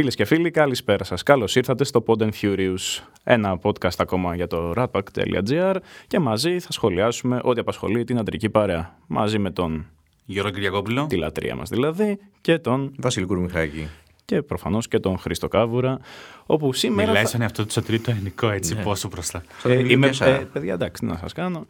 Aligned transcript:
Φίλες 0.00 0.14
και 0.14 0.24
φίλοι, 0.24 0.50
καλησπέρα 0.50 1.04
σας. 1.04 1.22
Καλώς 1.22 1.56
ήρθατε 1.56 1.84
στο 1.84 2.04
Pod 2.06 2.22
and 2.22 2.30
Furious, 2.40 3.02
ένα 3.24 3.58
podcast 3.62 3.94
ακόμα 3.98 4.34
για 4.34 4.46
το 4.46 4.72
ratpack.gr 4.76 5.74
και 6.06 6.18
μαζί 6.18 6.58
θα 6.60 6.72
σχολιάσουμε 6.72 7.40
ό,τι 7.42 7.60
απασχολεί 7.60 8.04
την 8.04 8.18
αντρική 8.18 8.50
παρέα. 8.50 8.96
Μαζί 9.06 9.38
με 9.38 9.50
τον 9.50 9.86
Γιώργο 10.24 10.50
Κυριακόπουλο. 10.50 11.06
τη 11.06 11.16
λατρεία 11.16 11.54
μας 11.56 11.68
δηλαδή 11.68 12.18
και 12.40 12.58
τον 12.58 12.94
Βασίλη 12.98 13.26
Κουρμιχάκη. 13.26 13.88
και 14.24 14.42
προφανώς 14.42 14.88
και 14.88 14.98
τον 14.98 15.18
Χρήστο 15.18 15.48
Κάβουρα. 15.48 15.98
Όπου 16.46 16.72
σήμερα. 16.72 17.08
Μιλάει 17.08 17.22
θα- 17.22 17.28
σαν 17.28 17.40
εαυτό 17.42 17.64
του 17.64 17.70
στο 17.70 17.82
τρίτο 17.82 18.10
ελληνικό, 18.10 18.50
έτσι, 18.50 18.76
πόσο 18.76 19.08
μπροστά. 19.08 19.42
Σαν 19.58 19.70
Ε, 19.70 19.74
τον 19.76 19.88
είμαι, 19.90 20.06
Ηλικία 20.06 20.26
ε, 20.26 20.30
Σάρα. 20.32 20.44
παιδιά, 20.52 20.72
εντάξει, 20.72 21.00
τι 21.02 21.06
να 21.08 21.16
σας 21.16 21.32
κάνω. 21.32 21.66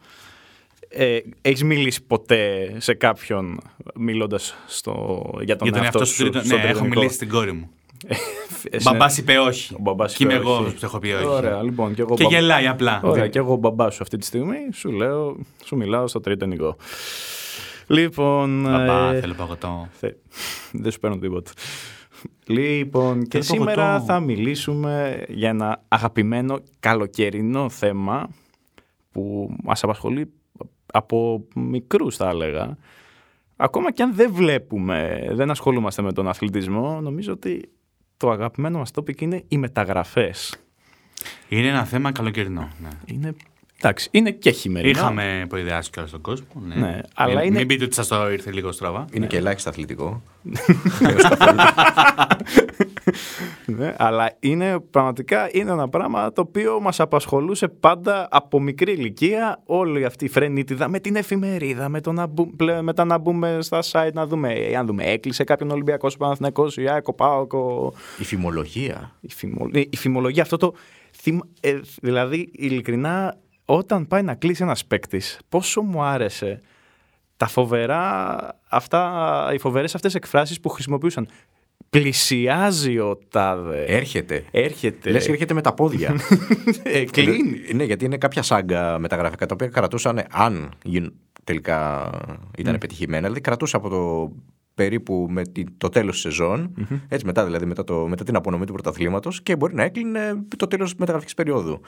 Ε, 0.89 1.17
έχεις 1.41 1.63
μιλήσει 1.63 2.03
ποτέ 2.03 2.71
σε 2.77 2.93
κάποιον 2.93 3.59
μιλώντας 3.95 4.55
στο, 4.67 4.93
για 5.43 5.55
τον 5.55 5.67
Για 5.67 5.75
τον 5.75 5.83
εαυτό 5.83 5.97
εαυτό 5.99 6.05
σου 6.05 6.13
σου 6.13 6.21
τρίτο. 6.23 6.37
στον 6.45 6.49
Ναι, 6.57 6.63
έχω 6.63 6.67
τριτονικό. 6.71 6.99
μιλήσει 6.99 7.15
στην 7.15 7.29
κόρη 7.29 7.51
μου. 7.51 7.69
Εσύ- 8.71 8.89
Μπαμπάς 8.89 9.17
είπε 9.17 9.37
όχι. 9.37 9.73
Ο 9.73 9.77
μπαμπάς 9.81 10.15
Και 10.15 10.23
είμαι 10.23 10.33
είπε 10.33 10.41
εγώ 10.41 10.53
όχι. 10.55 10.63
που 10.73 10.79
το 10.79 10.85
έχω 10.85 10.99
πει 10.99 11.11
όχι. 11.11 11.25
Ωραία, 11.25 11.61
λοιπόν, 11.63 11.93
και 11.93 12.01
εγώ, 12.01 12.15
Και 12.15 12.23
μπα- 12.23 12.29
γελάει 12.29 12.67
απλά. 12.67 13.01
Ωραία, 13.03 13.27
και 13.27 13.37
εγώ 13.39 13.55
μπαμπά 13.55 13.89
σου 13.89 13.99
αυτή 14.01 14.17
τη 14.17 14.25
στιγμή 14.25 14.57
σου 14.73 14.91
λέω, 14.91 15.37
σου 15.65 15.75
μιλάω 15.75 16.07
στο 16.07 16.19
τριτονικό. 16.19 16.75
Λοιπόν, 17.87 18.61
Μπαμπά, 18.63 19.13
ε, 19.13 19.19
θέλω 19.19 19.33
παγωτό. 19.33 19.87
θε- 19.91 20.15
δεν 20.71 20.91
σου 20.91 20.99
παίρνω 20.99 21.17
τίποτα. 21.17 21.51
Λοιπόν, 22.47 23.21
και 23.27 23.41
Θέλω 23.41 23.43
σήμερα 23.43 23.85
παγωτό. 23.85 24.05
θα 24.05 24.19
μιλήσουμε 24.19 25.23
για 25.27 25.49
ένα 25.49 25.83
αγαπημένο 25.87 26.59
καλοκαιρινό 26.79 27.69
θέμα 27.69 28.29
που 29.11 29.55
μας 29.63 29.83
απασχολεί 29.83 30.31
από 30.93 31.43
μικρούς 31.55 32.15
θα 32.15 32.29
έλεγα. 32.29 32.77
Ακόμα 33.55 33.91
και 33.91 34.03
αν 34.03 34.15
δεν 34.15 34.31
βλέπουμε, 34.33 35.27
δεν 35.31 35.49
ασχολούμαστε 35.51 36.01
με 36.01 36.11
τον 36.13 36.27
αθλητισμό, 36.27 37.01
νομίζω 37.01 37.31
ότι 37.31 37.69
το 38.21 38.29
αγαπημένο 38.31 38.77
μας 38.77 38.91
topic 38.95 39.21
είναι 39.21 39.43
οι 39.47 39.57
μεταγραφές. 39.57 40.59
Είναι 41.49 41.67
ένα 41.67 41.85
θέμα 41.85 42.11
καλοκαιρινό. 42.11 42.69
ναι. 42.81 42.89
Είναι, 43.05 43.35
εντάξει, 43.81 44.07
είναι 44.11 44.31
και 44.31 44.51
χειμερινό. 44.51 44.99
Είχαμε 44.99 45.45
προειδεάσει 45.49 45.89
κιόλας 45.89 46.09
στον 46.09 46.21
κόσμο. 46.21 46.45
Ναι, 46.65 46.75
Ναι, 46.75 46.99
αλλά 47.15 47.35
μην, 47.39 47.43
είναι- 47.47 47.57
μην 47.57 47.67
πείτε 47.67 47.83
ότι 47.83 47.93
σας 47.93 48.07
το 48.07 48.31
ήρθε 48.31 48.51
λίγο 48.51 48.71
στραβά. 48.71 49.05
Είναι 49.13 49.25
και 49.27 49.37
ελάχιστα 49.37 49.69
αθλητικό. 49.69 50.21
Ναι, 53.65 53.95
αλλά 53.97 54.31
είναι 54.39 54.79
πραγματικά 54.79 55.49
είναι 55.51 55.71
ένα 55.71 55.89
πράγμα 55.89 56.33
το 56.33 56.41
οποίο 56.41 56.79
μας 56.81 56.99
απασχολούσε 56.99 57.67
πάντα 57.67 58.27
από 58.31 58.59
μικρή 58.59 58.91
ηλικία 58.91 59.61
όλη 59.65 60.05
αυτή 60.05 60.25
η 60.25 60.29
φρενίτιδα 60.29 60.87
με 60.87 60.99
την 60.99 61.15
εφημερίδα, 61.15 61.89
με, 61.89 62.01
το 62.01 62.11
να 62.11 62.25
μπου- 62.27 62.55
πλέ- 62.55 62.81
μετά 62.81 63.05
να 63.05 63.17
μπούμε 63.17 63.57
στα 63.61 63.79
site 63.91 64.09
να 64.13 64.27
δούμε 64.27 64.53
ε, 64.53 64.75
αν 64.75 64.85
δούμε 64.85 65.03
έκλεισε 65.03 65.43
κάποιον 65.43 65.69
Ολυμπιακός 65.71 66.17
Παναθηναϊκός 66.17 66.77
ή 66.77 66.87
ΑΕΚ, 66.87 67.07
ο 67.07 67.13
ΠΑΟΚ, 67.13 67.53
ο- 67.53 67.93
Η 68.17 68.23
φημολογία. 68.23 69.15
η, 69.21 69.29
φημο- 69.31 69.69
ε, 69.73 69.79
η 69.89 69.95
φημολογία, 69.97 70.41
αυτό 70.41 70.57
το. 70.57 70.73
θυμ- 71.21 71.43
ε, 71.59 71.79
δηλαδή, 72.01 72.49
ειλικρινά, 72.51 73.37
όταν 73.75 74.07
πάει 74.07 74.21
να 74.21 74.33
κλείσει 74.35 74.63
ένας 74.63 74.85
παίκτης, 74.85 75.39
πόσο 75.49 75.81
μου 75.81 76.01
άρεσε 76.03 76.61
τα 77.37 77.47
φοβερά, 77.47 78.35
αυτά, 78.69 79.49
οι 79.53 79.59
φοβερές 79.59 79.95
αυτές 79.95 80.15
εκφράσεις 80.15 80.59
που 80.59 80.69
χρησιμοποιούσαν. 80.69 81.27
Πλησιάζει 81.89 82.97
ο 82.99 83.19
τάδε. 83.29 83.83
Έρχεται. 83.87 84.43
Έρχεται. 84.51 85.09
Λες 85.11 85.25
και 85.25 85.31
έρχεται 85.31 85.53
με 85.53 85.61
τα 85.61 85.73
πόδια. 85.73 86.15
Ε, 86.83 87.03
κλείνει. 87.05 87.73
ναι, 87.73 87.83
γιατί 87.83 88.05
είναι 88.05 88.17
κάποια 88.17 88.41
σάγκα 88.41 88.99
μεταγραφικά 88.99 89.45
τα 89.45 89.53
οποία 89.53 89.67
κρατούσαν, 89.67 90.21
αν 90.31 90.71
γίν- 90.83 91.13
τελικά 91.43 92.09
ήταν 92.57 92.77
πετυχημένα, 92.77 93.21
δηλαδή 93.21 93.41
κρατούσε 93.41 93.75
από 93.75 93.89
το 93.89 94.31
περίπου 94.73 95.27
με 95.29 95.43
τη- 95.43 95.63
το 95.77 95.89
τέλος 95.89 96.13
της 96.13 96.21
σεζόν, 96.21 96.73
έτσι 97.07 97.25
μετά 97.25 97.45
δηλαδή 97.45 97.65
μετά, 97.65 97.83
το, 97.83 98.07
μετά 98.07 98.23
την 98.23 98.35
απονομή 98.35 98.65
του 98.65 98.73
πρωταθλήματος 98.73 99.41
και 99.41 99.55
μπορεί 99.55 99.73
να 99.75 99.83
έκλεινε 99.83 100.43
το 100.57 100.67
τέλος 100.67 100.89
της 100.89 100.99
μεταγραφικής 100.99 101.33
περίοδου. 101.35 101.81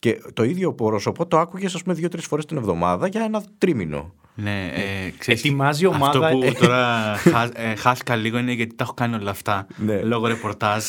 Και 0.00 0.22
το 0.34 0.44
ίδιο 0.44 0.74
πρόσωπο 0.74 1.26
το 1.26 1.38
άκουγες 1.38 1.74
ας 1.74 1.82
πούμε 1.82 1.94
δύο-τρεις 1.94 2.26
φορές 2.26 2.44
την 2.46 2.56
εβδομάδα 2.56 3.06
για 3.06 3.22
ένα 3.24 3.44
τρίμηνο. 3.58 4.14
Ναι, 4.34 4.70
ε, 4.74 5.10
ξέρεις, 5.18 5.40
Ετοιμάζει 5.44 5.86
ομάδα- 5.86 6.26
Αυτό 6.26 6.38
που 6.38 6.52
τώρα 6.60 7.14
χά, 7.16 7.42
ε, 7.62 7.74
χάθηκα 7.76 8.16
λίγο 8.16 8.38
είναι 8.38 8.52
γιατί 8.52 8.74
τα 8.74 8.84
έχω 8.84 8.94
κάνει 8.94 9.14
όλα 9.14 9.30
αυτά 9.30 9.66
Ναι. 9.76 10.02
λόγω 10.02 10.26
ρεπορτάζ 10.26 10.84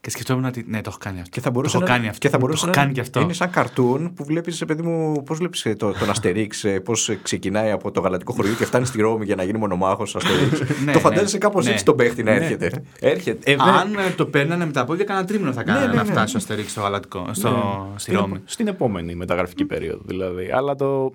και 0.00 0.10
σκεφτόμουν 0.10 0.44
ότι 0.44 0.64
ναι, 0.68 0.80
το 0.80 0.88
έχω 0.88 0.98
κάνει 1.00 1.16
αυτό. 1.18 1.30
Και 1.30 1.40
θα 1.40 1.50
μπορούσε 1.50 1.72
το 1.78 1.82
έχω 1.82 1.90
να, 1.92 1.96
κάνει 1.96 2.08
αυτό. 2.08 2.18
και 2.20 2.28
θα 2.28 2.32
το 2.32 2.40
μπορούσε 2.40 2.66
έχω 2.66 2.74
να 2.74 2.80
κάνει 2.82 2.92
και 2.92 3.00
αυτό. 3.00 3.20
είναι 3.20 3.32
σαν 3.32 3.50
καρτούν 3.50 4.14
που 4.14 4.24
βλέπεις, 4.24 4.64
παιδί 4.66 4.82
μου, 4.82 5.22
πώς 5.22 5.38
βλέπεις 5.38 5.62
το, 5.76 5.92
τον 5.92 6.10
Αστερίξ, 6.10 6.64
ε, 6.64 6.80
πώς 6.80 7.10
ξεκινάει 7.22 7.70
από 7.70 7.90
το 7.90 8.00
γαλατικό 8.00 8.32
χωριό 8.32 8.54
και 8.54 8.64
φτάνει 8.64 8.86
στη 8.86 9.00
Ρώμη 9.00 9.24
για 9.24 9.36
να 9.36 9.42
γίνει 9.42 9.58
μονομάχος 9.58 10.16
Αστερίξ. 10.16 10.60
Ναι, 10.60 10.66
το 10.66 10.82
ναι. 10.84 10.98
φαντάζεσαι 10.98 11.38
κάπως 11.38 11.64
Ναι. 11.64 11.70
έτσι 11.72 11.84
τον 11.84 11.96
παίχτη 11.96 12.22
να 12.22 12.30
έρχεται. 12.30 12.82
Έρχεται. 13.00 13.50
Ε, 13.52 13.56
Αν 13.58 13.94
ε, 13.94 14.10
το 14.16 14.26
παίρνανε 14.26 14.66
με 14.66 14.72
τα 14.72 14.84
πόδια, 14.84 15.04
κανένα 15.04 15.26
τρίμηνο 15.26 15.52
θα 15.52 15.62
κάνανε 15.62 15.84
Ναι, 15.86 15.90
ναι, 15.92 15.96
να 15.96 16.04
ναι. 16.04 16.10
φτάσει 16.10 16.34
ο 16.34 16.38
Αστερίξ 16.38 16.70
στο 16.70 16.80
γαλατικό, 16.80 17.26
στο, 17.32 17.90
στη 17.96 18.00
στην, 18.10 18.16
Ρώμη. 18.20 18.32
επο- 18.34 18.42
στην 18.46 18.66
επόμενη 18.68 19.14
μεταγραφική 19.14 19.64
περίοδο 19.64 20.02
δηλαδή. 20.06 20.50
Αλλά 20.52 20.74
το. 20.74 21.12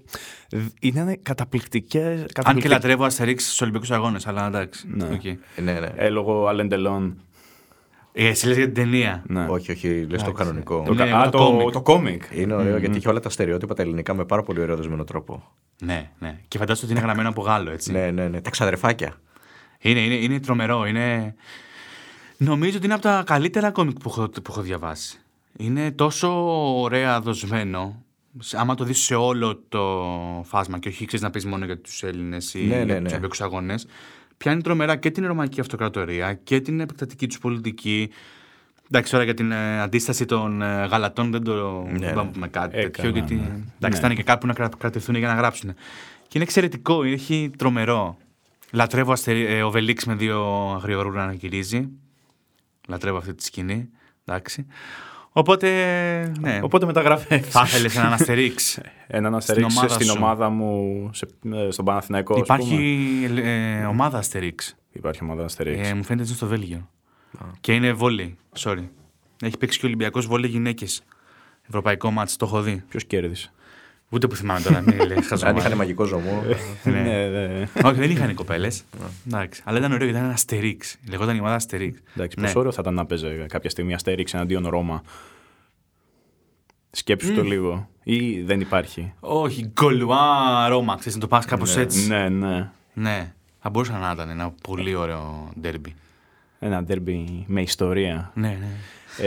Είναι 0.80 1.20
καταπληκτικό. 1.24 2.26
Αν 2.44 2.60
και 2.60 2.68
λατρεύω 2.68 3.04
Αστερίξ 3.04 3.44
στους 3.46 3.62
Ολυμπιακούς 3.62 3.92
Αγώνες, 3.92 4.28
αλλά 4.28 4.48
εντάξει. 4.48 4.88
Ναι. 4.94 5.04
οκ. 5.14 5.26
Ε, 5.26 5.38
ναι, 5.62 5.74
ναι. 5.80 5.92
Ε, 5.96 6.10
λόγω 6.10 6.48
Αλέν 6.48 6.75
Ντελόν. 6.75 7.22
Ε, 8.14 8.28
εσύ 8.28 8.48
λες 8.48 8.56
για 8.58 8.66
την 8.66 8.74
ταινία. 8.74 9.24
Ναι. 9.28 9.46
Όχι, 9.50 9.72
όχι, 9.72 10.06
λες 10.10 10.24
το 10.24 10.32
κανονικό. 10.32 10.84
Το, 10.86 10.94
Ναι, 10.94 11.06
κα- 11.10 11.18
α, 11.20 11.24
το 11.30 11.38
το, 11.38 11.38
κόμικ. 11.38 11.72
το 11.72 11.82
κόμικ. 11.82 12.24
Είναι 12.32 12.54
ωραίο 12.54 12.78
γιατί 12.78 12.98
έχει 12.98 13.08
όλα 13.10 13.20
τα 13.20 13.30
στερεότυπα 13.30 13.74
τα 13.74 13.82
ελληνικά 13.82 14.14
με 14.14 14.26
πάρα 14.26 14.44
πολύ 14.44 14.62
ωραίο 14.62 14.76
δεσμένο 14.76 15.04
τρόπο. 15.04 15.52
Ναι, 15.84 16.10
ναι. 16.20 16.40
Και 16.48 16.58
φαντάζομαι 16.58 16.86
ότι 16.86 16.98
είναι 16.98 17.06
γραμμένο 17.08 17.30
από 17.30 17.42
Γάλλο, 17.42 17.72
έτσι. 17.72 17.92
Ναι, 17.92 18.12
ναι, 18.12 18.28
ναι. 18.28 18.42
Τα 18.42 18.50
ξαδερφάκια. 18.50 19.14
Είναι, 19.80 20.00
είναι, 20.00 20.14
είναι 20.14 20.40
τρομερό. 20.40 20.86
Είναι... 20.86 21.36
Νομίζω 22.38 22.76
ότι 22.78 22.86
είναι 22.86 22.94
από 22.94 23.04
τα 23.04 23.24
καλύτερα 23.26 23.72
κόμικ 23.72 23.98
που 24.00 24.10
έχω, 24.10 24.30
που 24.30 24.42
έχω 24.50 24.62
διαβάσει. 24.62 25.20
Είναι 25.58 25.92
τόσο 25.92 26.30
ωραία 26.82 27.22
δοσμένο. 27.22 28.04
Σε- 28.40 28.58
Άμα 28.60 28.76
το 28.76 28.84
δεις 28.84 29.00
σε 29.00 29.16
όλο 29.16 29.64
το 29.70 30.06
φάσμα 30.46 30.80
και 30.80 30.88
όχι 30.90 31.06
ξέρεις 31.06 31.26
να 31.26 31.32
παίζει 31.32 31.48
μόνο 31.48 31.66
για 31.66 31.78
τους 31.80 32.04
Έλληνες 32.04 32.54
ή 32.54 32.60
Ναι, 32.60 32.76
ναι, 32.76 32.84
για 32.84 32.86
τους 32.96 33.02
ναι. 33.04 33.10
Ολυμπιακούς 33.10 33.42
αγώνες, 33.42 33.88
πιάνει 34.38 34.62
τρομερά 34.62 34.96
και 34.96 35.12
την 35.12 35.28
ρωμαϊκή 35.28 35.60
αυτοκρατορία 35.60 36.34
και 36.34 36.62
την 36.62 36.80
επεκτατική 36.80 37.28
τους 37.28 37.38
πολιτική. 37.40 38.10
Εντάξει, 38.88 39.12
τώρα 39.12 39.24
για 39.24 39.34
την 39.34 39.52
ε, 39.52 39.82
αντίσταση 39.82 40.26
των 40.26 40.62
ε, 40.62 40.86
Γαλατών 40.86 41.32
δεν 41.32 41.44
το 41.44 41.82
Ναι, 41.82 41.92
δεν 41.92 42.00
ναι. 42.00 42.08
πάμε 42.08 42.24
να 42.24 42.30
πούμε 42.32 42.48
κάτι 42.48 42.78
Ε, 42.78 42.82
τέτοιο, 42.82 43.04
καλά, 43.04 43.18
γιατί 43.18 43.36
ναι. 43.36 43.42
εντάξει, 43.76 44.00
Ναι. 44.00 44.06
ήταν 44.06 44.16
και 44.16 44.24
κάπου 44.24 44.48
να 44.48 44.54
κρα- 44.54 44.70
κρατηθούν 44.78 45.16
για 45.16 45.28
να 45.28 45.34
γράψουν. 45.34 45.74
Και 46.22 46.30
είναι 46.34 46.44
εξαιρετικό, 46.44 47.04
έχει 47.04 47.52
τρομερό. 47.58 48.18
Λατρεύω 48.72 49.12
αστερι... 49.12 49.46
ε, 49.46 49.64
ο 49.64 49.72
Βελίξ 49.72 50.06
με 50.06 50.16
δύο 50.16 50.72
αγριορούρα 50.76 51.26
να 51.26 51.34
γυρίζει. 51.34 51.90
Λατρεύω 52.88 53.18
αυτή 53.18 53.34
τη 53.34 53.44
σκηνή. 53.44 53.90
Εντάξει. 54.26 54.66
Οπότε, 55.34 55.68
ναι. 56.40 56.60
Οπότε 56.64 56.86
μεταγραφές. 56.86 57.48
Θα 57.48 57.62
ήθελες 57.66 57.96
έναν 57.98 58.14
Αστερίξ. 58.14 58.80
Έναν 59.08 59.36
αστερίξ 59.36 59.76
ομάδα 59.76 59.94
στην 59.94 60.06
σου. 60.08 60.14
ομάδα 60.18 60.50
μου 60.50 61.10
σε, 61.14 61.28
ε, 61.54 61.72
στον 61.72 61.86
Παναθηναϊκό. 61.86 62.34
ας 62.34 62.40
Υπάρχει 62.40 62.76
πούμε. 63.28 63.42
ε, 63.82 63.86
ομάδα 63.86 64.18
Αστερίξ. 64.18 64.76
Υπάρχει 64.92 65.24
ομάδα 65.24 65.44
αστερίξ. 65.44 65.90
Ε, 65.90 65.94
μου 65.94 66.04
φαίνεται 66.04 66.12
ότι 66.14 66.22
είναι 66.22 66.34
στο 66.38 66.48
Βέλγιο. 66.48 66.90
Και 67.60 67.74
είναι 67.74 67.92
βόλεϊ. 67.94 68.38
Sorry. 68.60 68.84
Έχει 69.42 69.58
παίξει 69.58 69.80
και 69.80 69.86
ο 69.86 69.88
Ολυμπιακός 69.88 70.26
βόλεϊ 70.26 70.50
γυναίκες. 70.50 71.04
Ευρωπαϊκό 71.68 72.12
μάτς, 72.12 72.36
το 72.36 72.46
έχω 72.46 72.62
δει. 72.62 72.84
Ποιος 72.90 73.06
κέρδισε; 73.06 73.52
Ούτε 74.14 74.28
που 74.28 74.36
θυμάμαι 74.36 74.62
τώρα. 74.62 74.82
Μην 74.82 74.96
λέει, 74.98 75.18
Αν 75.18 75.24
χαζομάρα. 75.24 75.58
είχαν 75.58 75.78
μαγικό 75.78 76.04
ζωμό. 76.06 76.44
Ναι. 76.84 76.92
ναι, 76.92 77.28
ναι. 77.28 77.68
Όχι, 77.84 78.00
δεν 78.00 78.10
είχαν 78.10 78.30
οι 78.30 78.34
κοπέλες. 78.34 78.84
Εντάξει. 79.28 79.62
Αλλά 79.66 79.78
ήταν 79.78 79.92
ωραίο 79.92 80.04
γιατί 80.06 80.12
ήταν 80.18 80.24
ένα 80.24 80.34
Αστερίξ. 80.34 80.98
Λεγόταν 81.10 81.36
η 81.36 81.40
ομάδα 81.40 81.56
Αστερίξ. 81.56 82.00
Εντάξει, 82.16 82.40
Ναι. 82.40 82.46
πόσο 82.46 82.60
ωραίο 82.60 82.72
θα 82.72 82.78
ήταν 82.82 82.94
να 82.94 83.06
παίζει 83.06 83.46
κάποια 83.48 83.70
στιγμή 83.70 83.94
αστερίξ 83.94 84.34
εναντίον 84.34 84.68
Ρώμα. 84.68 85.02
Σκέψου 86.92 87.34
το 87.34 87.44
λίγο. 87.44 87.90
Ή 88.04 88.42
δεν 88.42 88.60
υπάρχει. 88.62 89.14
Όχι, 89.20 89.72
γκολουά 89.74 90.68
Ρώμα. 90.68 90.96
Ξέρεις 90.96 91.14
να 91.16 91.20
το 91.22 91.28
πας 91.28 91.46
κάπως 91.46 91.78
έτσι. 91.78 92.08
Ναι, 92.08 92.30
ναι. 92.30 92.70
Ναι. 92.94 93.34
Θα 93.60 93.70
μπορούσε 93.70 93.92
να 93.92 94.12
ήταν 94.14 94.30
ένα 94.30 94.54
πολύ 94.64 94.96
ωραίο 94.96 95.50
ντέρμπι. 95.60 95.96
Ένα 96.64 96.84
ντέρμπι 96.84 97.44
με 97.48 97.62
ιστορία. 97.62 98.32
Ναι, 98.36 98.48
ναι. 98.60 98.68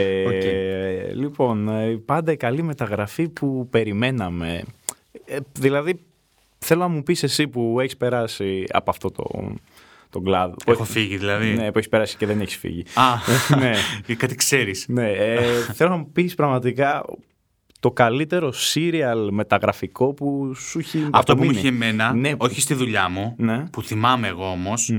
Ε, 0.01 1.13
Λοιπόν, 1.13 1.69
ε, 1.69 2.01
πάντα 2.05 2.31
η 2.31 2.37
καλή 2.37 2.63
μεταγραφή 2.63 3.29
που 3.29 3.67
περιμέναμε. 3.69 4.63
Ε, 5.25 5.37
δηλαδή, 5.59 5.99
θέλω 6.57 6.81
να 6.81 6.87
μου 6.87 7.03
πεις 7.03 7.23
εσύ 7.23 7.47
που 7.47 7.79
έχεις 7.79 7.97
περάσει 7.97 8.63
από 8.69 8.89
αυτό 8.89 9.11
το, 9.11 9.53
τον 10.09 10.23
κλάδο. 10.23 10.53
που 10.65 10.71
Έχω 10.71 10.83
έχει- 10.83 10.91
φύγει 10.91 11.17
δηλαδή. 11.17 11.47
Ναι, 11.53 11.71
που 11.71 11.77
έχεις 11.77 11.89
περάσει 11.89 12.17
και 12.17 12.25
δεν 12.25 12.41
έχεις 12.41 12.55
φύγει. 12.57 12.83
Α, 12.93 13.03
Ναι. 13.59 13.71
ναι. 14.07 14.15
κάτι 14.15 14.35
ξέρεις. 14.35 14.85
Ναι, 14.87 15.11
ε, 15.11 15.41
θέλω 15.75 15.89
να 15.89 15.95
μου 15.97 16.11
πεις 16.11 16.35
πραγματικά 16.35 17.05
το 17.79 17.91
καλύτερο 17.91 18.53
serial 18.73 19.27
μεταγραφικό 19.31 20.13
που 20.13 20.53
σου 20.55 20.79
έχει 20.79 21.07
Αυτό 21.11 21.33
που 21.35 21.39
μου 21.43 21.43
απομείνει. 21.49 21.57
είχε 21.57 21.67
εμένα, 21.67 22.13
Ναι. 22.13 22.33
όχι 22.37 22.61
στη 22.61 22.73
δουλειά 22.73 23.09
μου, 23.09 23.33
Ναι. 23.37 23.63
που 23.71 23.81
θυμάμαι 23.81 24.27
εγώ 24.27 24.49
όμως, 24.51 24.89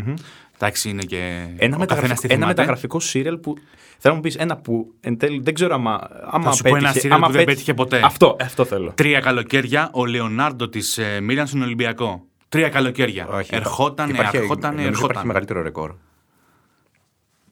εντάξει 0.59 0.89
είναι 0.89 1.03
και 1.03 1.17
Ένα, 1.57 1.77
ο 1.77 1.79
μεταγραφικό, 1.79 1.87
καθένας 1.95 2.21
τι 2.21 2.27
ένα 2.27 2.35
θυμάται. 2.35 2.47
μεταγραφικό 2.47 3.01
serial 3.13 3.39
που 3.43 3.55
θέλω 3.99 4.15
να 4.15 4.15
μου 4.15 4.21
πεις 4.21 4.35
ένα 4.37 4.57
που 4.57 4.93
εν 5.01 5.17
τέλει 5.19 5.41
δεν 5.45 5.55
ξέρω 5.55 5.75
άμα, 5.75 6.09
άμα 6.31 6.53
σου 6.53 6.63
πω 6.63 6.77
ένα 6.77 6.87
πέτυχε, 6.89 7.09
serial 7.09 7.13
άμα 7.15 7.27
που 7.27 7.33
δεν 7.33 7.45
πέτυχε 7.45 7.75
ποτέ. 7.75 8.01
Αυτό, 8.05 8.37
αυτό 8.41 8.65
θέλω. 8.65 8.93
Τρία 8.95 9.21
καλοκαίρια 9.21 9.91
ο 9.93 10.07
Λεωνάρντο 10.07 10.69
της 10.69 10.99
ε, 10.99 11.21
Μίλαν 11.21 11.47
στον 11.47 11.63
Ολυμπιακό. 11.63 12.25
Τρία 12.49 12.69
καλοκαίρια. 12.69 13.27
Όχι, 13.29 13.55
ερχόταν, 13.55 14.09
υπάρχει- 14.11 14.37
ερχόταν, 14.37 14.71
νομίζω 14.71 14.89
ερχόταν. 14.89 15.11
Υπάρχει 15.11 15.27
μεγαλύτερο 15.27 15.63
ρεκόρ. 15.63 15.95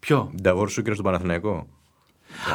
Ποιο; 0.00 0.31
Νταβόρ 0.43 0.71
Σούκερ 0.71 0.93
στον 0.93 1.05
Παναθηναϊκό. 1.05 1.67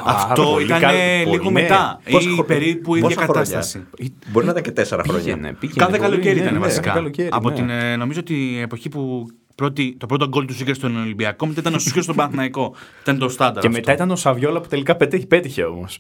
Αυτό 0.06 0.44
πολύ 0.44 0.66
ήταν 0.66 0.80
καλό- 0.80 0.98
λίγο 0.98 1.30
πολύ, 1.44 1.44
ναι. 1.54 1.62
μετά. 1.62 2.00
Πόσα 2.12 2.30
Ή 2.30 2.34
χρο- 2.34 2.46
περίπου 2.46 2.96
η 2.96 3.00
ίδια 3.00 3.10
πόσα 3.16 3.22
χρόνια; 3.28 3.44
κατάσταση. 3.44 3.86
Μπορεί 4.32 4.46
να 4.46 4.52
ήταν 4.52 4.64
και 4.64 4.72
τέσσερα 4.72 5.04
χρόνια. 5.04 5.24
Πήγαινε, 5.24 5.54
πήγαινε 5.54 5.80
Κάθε 5.86 5.98
πολύ, 5.98 6.10
καλοκαίρι 6.10 6.36
ναι, 6.36 6.42
ήταν 6.42 6.54
ναι, 6.54 6.60
βασικά. 6.60 6.82
κάθε 6.82 6.98
καλοκαίρι, 6.98 7.30
Από 7.32 7.50
ναι. 7.50 7.56
την, 7.56 7.70
ε, 7.70 7.96
νομίζω 7.96 8.20
ότι 8.20 8.34
η 8.52 8.60
εποχή 8.60 8.90
που 8.90 9.26
πρώτη, 9.60 9.96
το 10.00 10.06
πρώτο 10.06 10.28
γκολ 10.28 10.46
του 10.46 10.54
Σούκερ 10.56 10.76
στον 10.76 10.98
Ολυμπιακό, 10.98 11.46
μετά 11.48 11.60
ήταν 11.60 11.74
ο 11.74 11.80
Σούκερ 11.80 12.04
στον 12.04 12.16
Παναθηναϊκό. 12.16 12.76
Ήταν 13.02 13.18
το 13.18 13.30
στάνταρ. 13.30 13.62
Και 13.62 13.68
αυτό. 13.68 13.80
μετά 13.80 13.94
ήταν 13.94 14.12
ο 14.12 14.16
Σαβιόλα 14.16 14.62
που 14.62 14.68
τελικά 14.68 14.96
πέτυχε, 14.96 15.26
πέτυχε 15.26 15.64
όμως. 15.64 15.98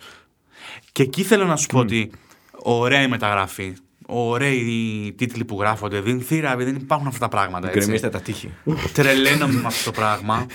Και 0.91 1.03
εκεί 1.03 1.23
θέλω 1.23 1.45
να 1.45 1.55
σου 1.55 1.67
πω 1.67 1.79
ότι 1.79 2.11
ωραία 2.51 3.01
η 3.01 3.07
μεταγραφή. 3.07 3.73
Ωραίοι 4.11 4.57
οι 5.05 5.13
τίτλοι 5.13 5.45
που 5.45 5.57
γράφονται. 5.59 6.01
Δεν 6.01 6.21
θύρα, 6.21 6.55
δεν 6.55 6.75
υπάρχουν 6.75 7.07
αυτά 7.07 7.19
τα 7.19 7.27
πράγματα. 7.27 7.67
έτσι. 7.67 7.79
Γκρεμίστε 7.79 8.09
τα 8.09 8.21
τείχη. 8.21 8.53
Τρελαίνομαι 8.93 9.53
με 9.53 9.65
αυτό 9.67 9.91
το 9.91 9.97
πράγμα. 9.99 10.45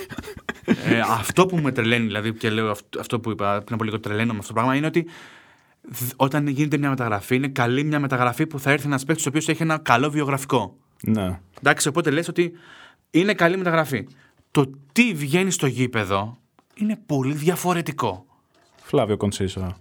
ε, 0.64 1.00
αυτό 1.00 1.46
που 1.46 1.56
με 1.56 1.72
τρελαίνει, 1.72 2.06
δηλαδή, 2.06 2.32
και 2.34 2.50
λέω 2.50 2.70
αυτό, 2.70 3.00
αυτό 3.00 3.20
που 3.20 3.30
είπα 3.30 3.62
πριν 3.62 3.74
από 3.74 3.84
λίγο, 3.84 4.00
τρελαίνομαι 4.00 4.32
με 4.32 4.38
αυτό 4.38 4.48
το 4.48 4.54
πράγμα, 4.54 4.74
είναι 4.76 4.86
ότι 4.86 5.06
δ- 5.82 6.12
όταν 6.16 6.46
γίνεται 6.46 6.78
μια 6.78 6.88
μεταγραφή, 6.88 7.34
είναι 7.36 7.48
καλή 7.48 7.84
μια 7.84 8.00
μεταγραφή 8.00 8.46
που 8.46 8.58
θα 8.58 8.70
έρθει 8.70 8.86
ένας 8.86 9.04
παίκτης 9.04 9.26
ο 9.26 9.28
οποίος 9.28 9.48
έχει 9.48 9.62
ένα 9.62 9.78
καλό 9.78 10.10
βιογραφικό. 10.10 10.76
Ναι. 11.02 11.38
Εντάξει, 11.58 11.88
οπότε 11.88 12.10
λες 12.10 12.28
ότι 12.28 12.52
είναι 13.14 13.34
καλή 13.34 13.56
μεταγραφή. 13.56 14.06
Το 14.50 14.70
τι 14.92 15.12
βγαίνει 15.14 15.50
στο 15.50 15.66
γήπεδο 15.66 16.38
είναι 16.74 16.98
πολύ 17.06 17.34
διαφορετικό. 17.34 18.26
Φλάβιο 18.82 19.16
Κονσίσο. 19.16 19.76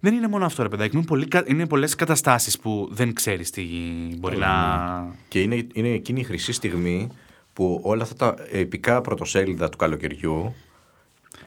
Δεν 0.00 0.14
είναι 0.14 0.28
μόνο 0.28 0.44
αυτό, 0.44 0.62
ρε 0.62 0.68
παιδάκι. 0.68 0.94
μου. 0.96 0.98
Είναι, 1.00 1.08
πολύ, 1.08 1.28
κα- 1.28 1.44
είναι 1.46 1.66
πολλές 1.66 1.94
καταστάσεις 1.94 2.58
που 2.58 2.88
δεν 2.90 3.12
ξέρεις 3.14 3.50
τι 3.50 3.62
μπορεί 4.18 4.36
να. 4.36 5.14
Και 5.28 5.40
είναι, 5.42 5.66
είναι 5.72 5.88
εκείνη 5.88 6.20
η 6.20 6.24
χρυσή 6.24 6.52
στιγμή 6.52 7.08
που 7.52 7.80
όλα 7.82 8.02
αυτά 8.02 8.14
τα 8.34 8.44
επικά 8.50 9.00
πρωτοσέλιδα 9.00 9.68
του 9.68 9.76
καλοκαιριού 9.76 10.54